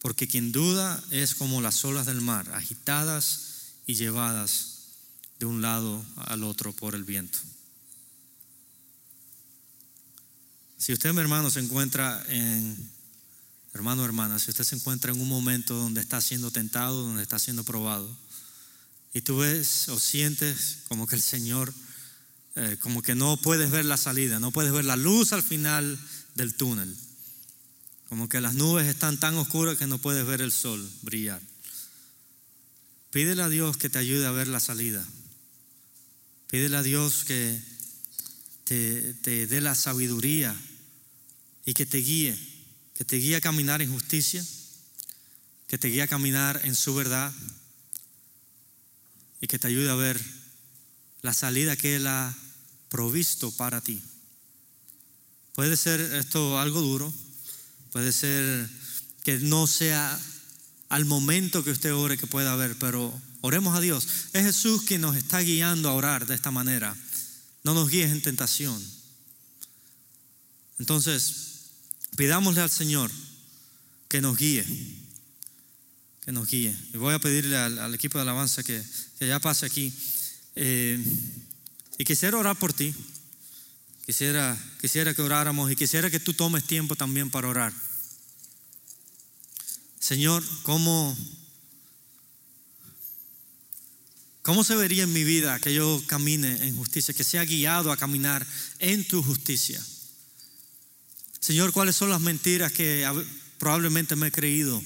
porque 0.00 0.28
quien 0.28 0.52
duda 0.52 1.02
es 1.10 1.34
como 1.34 1.60
las 1.60 1.84
olas 1.84 2.06
del 2.06 2.20
mar, 2.20 2.48
agitadas 2.54 3.72
y 3.86 3.94
llevadas 3.94 4.75
de 5.38 5.46
un 5.46 5.62
lado 5.62 6.04
al 6.16 6.44
otro 6.44 6.72
por 6.72 6.94
el 6.94 7.04
viento. 7.04 7.38
Si 10.78 10.92
usted, 10.92 11.12
mi 11.12 11.20
hermano, 11.20 11.50
se 11.50 11.60
encuentra 11.60 12.24
en, 12.28 12.76
hermano 13.72 14.04
hermana, 14.04 14.38
si 14.38 14.50
usted 14.50 14.64
se 14.64 14.76
encuentra 14.76 15.12
en 15.12 15.20
un 15.20 15.28
momento 15.28 15.74
donde 15.74 16.00
está 16.00 16.20
siendo 16.20 16.50
tentado, 16.50 17.02
donde 17.02 17.22
está 17.22 17.38
siendo 17.38 17.64
probado, 17.64 18.08
y 19.12 19.22
tú 19.22 19.38
ves 19.38 19.88
o 19.88 19.98
sientes 19.98 20.78
como 20.88 21.06
que 21.06 21.16
el 21.16 21.22
Señor, 21.22 21.72
eh, 22.56 22.76
como 22.80 23.02
que 23.02 23.14
no 23.14 23.36
puedes 23.38 23.70
ver 23.70 23.86
la 23.86 23.96
salida, 23.96 24.38
no 24.38 24.50
puedes 24.50 24.72
ver 24.72 24.84
la 24.84 24.96
luz 24.96 25.32
al 25.32 25.42
final 25.42 25.98
del 26.34 26.54
túnel, 26.54 26.94
como 28.08 28.28
que 28.28 28.40
las 28.40 28.54
nubes 28.54 28.86
están 28.86 29.18
tan 29.18 29.34
oscuras 29.36 29.78
que 29.78 29.86
no 29.86 29.98
puedes 29.98 30.26
ver 30.26 30.42
el 30.42 30.52
sol 30.52 30.88
brillar. 31.02 31.40
Pídele 33.10 33.42
a 33.42 33.48
Dios 33.48 33.78
que 33.78 33.88
te 33.88 33.98
ayude 33.98 34.26
a 34.26 34.30
ver 34.30 34.46
la 34.46 34.60
salida. 34.60 35.02
Pídele 36.48 36.76
a 36.76 36.82
Dios 36.82 37.24
que 37.24 37.60
te, 38.64 39.46
dé 39.46 39.60
la 39.60 39.74
sabiduría 39.74 40.54
y 41.64 41.74
que 41.74 41.86
te 41.86 41.98
guíe, 41.98 42.38
que 42.94 43.04
te 43.04 43.16
guíe 43.16 43.36
a 43.36 43.40
caminar 43.40 43.82
en 43.82 43.92
justicia, 43.92 44.44
que 45.66 45.78
te 45.78 45.88
guíe 45.88 46.02
a 46.02 46.08
caminar 46.08 46.60
en 46.64 46.74
su 46.74 46.94
verdad 46.94 47.32
y 49.40 49.46
que 49.46 49.58
te 49.58 49.66
ayude 49.66 49.90
a 49.90 49.94
ver 49.94 50.20
la 51.22 51.34
salida 51.34 51.76
que 51.76 51.96
Él 51.96 52.06
ha 52.06 52.36
provisto 52.88 53.50
para 53.52 53.80
ti. 53.80 54.00
Puede 55.54 55.76
ser 55.76 56.00
esto 56.00 56.60
algo 56.60 56.80
duro, 56.80 57.12
puede 57.90 58.12
ser 58.12 58.68
que 59.24 59.38
no 59.38 59.66
sea 59.66 60.20
al 60.88 61.04
momento 61.04 61.64
que 61.64 61.70
usted 61.70 61.92
ore 61.92 62.16
que 62.16 62.28
pueda 62.28 62.52
haber, 62.52 62.76
pero 62.78 63.12
oremos 63.40 63.76
a 63.76 63.80
Dios. 63.80 64.06
Es 64.32 64.44
Jesús 64.44 64.82
quien 64.82 65.00
nos 65.00 65.16
está 65.16 65.40
guiando 65.40 65.88
a 65.88 65.94
orar 65.94 66.26
de 66.26 66.34
esta 66.34 66.50
manera. 66.50 66.96
No 67.64 67.74
nos 67.74 67.90
guíes 67.90 68.10
en 68.10 68.22
tentación. 68.22 68.82
Entonces, 70.78 71.46
Pidámosle 72.16 72.62
al 72.62 72.70
Señor 72.70 73.10
que 74.08 74.22
nos 74.22 74.38
guíe, 74.38 74.64
que 76.24 76.32
nos 76.32 76.48
guíe. 76.48 76.74
Y 76.94 76.96
voy 76.96 77.14
a 77.14 77.18
pedirle 77.18 77.56
al, 77.56 77.94
equipo 77.94 78.16
de 78.16 78.22
alabanza 78.22 78.62
que, 78.62 78.82
ya 79.20 79.38
pase 79.38 79.66
aquí. 79.66 79.92
Eh, 80.54 80.98
y 81.98 82.04
quisiera 82.04 82.38
orar 82.38 82.56
por 82.56 82.72
ti. 82.72 82.94
Quisiera, 84.06 84.56
quisiera 84.80 85.12
que 85.12 85.20
oráramos 85.20 85.70
y 85.70 85.76
quisiera 85.76 86.10
que 86.10 86.20
tú 86.20 86.32
tomes 86.32 86.64
tiempo 86.64 86.96
también 86.96 87.30
para 87.30 87.48
orar. 87.48 87.72
Señor, 90.00 90.42
¿cómo, 90.62 91.14
¿cómo 94.46 94.62
se 94.62 94.76
vería 94.76 95.02
en 95.02 95.12
mi 95.12 95.24
vida 95.24 95.58
que 95.58 95.74
yo 95.74 96.00
camine 96.06 96.68
en 96.68 96.76
justicia, 96.76 97.12
que 97.12 97.24
sea 97.24 97.44
guiado 97.44 97.90
a 97.90 97.96
caminar 97.96 98.46
en 98.78 99.04
tu 99.04 99.20
justicia? 99.20 99.84
Señor, 101.40 101.72
¿cuáles 101.72 101.96
son 101.96 102.10
las 102.10 102.20
mentiras 102.20 102.70
que 102.70 103.04
probablemente 103.58 104.14
me 104.14 104.28
he 104.28 104.30
creído? 104.30 104.80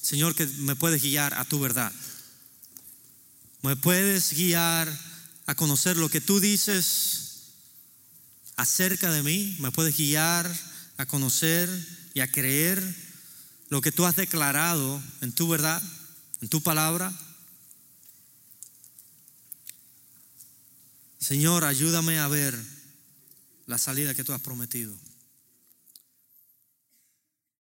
Señor, 0.00 0.36
que 0.36 0.46
me 0.58 0.76
puedes 0.76 1.02
guiar 1.02 1.34
a 1.34 1.44
tu 1.44 1.58
verdad. 1.58 1.92
Me 3.62 3.74
puedes 3.74 4.32
guiar 4.32 4.88
a 5.46 5.56
conocer 5.56 5.96
lo 5.96 6.08
que 6.08 6.20
tú 6.20 6.38
dices 6.38 7.54
acerca 8.54 9.10
de 9.10 9.24
mí. 9.24 9.56
Me 9.58 9.72
puedes 9.72 9.96
guiar 9.96 10.48
a 10.96 11.06
conocer 11.06 11.68
y 12.14 12.20
a 12.20 12.30
creer 12.30 12.80
lo 13.68 13.80
que 13.80 13.90
tú 13.90 14.06
has 14.06 14.14
declarado 14.14 15.02
en 15.22 15.32
tu 15.32 15.48
verdad, 15.48 15.82
en 16.40 16.48
tu 16.48 16.62
palabra. 16.62 17.12
Señor, 21.18 21.64
ayúdame 21.64 22.18
a 22.18 22.28
ver 22.28 22.54
la 23.66 23.78
salida 23.78 24.14
que 24.14 24.24
tú 24.24 24.32
has 24.32 24.40
prometido. 24.40 24.96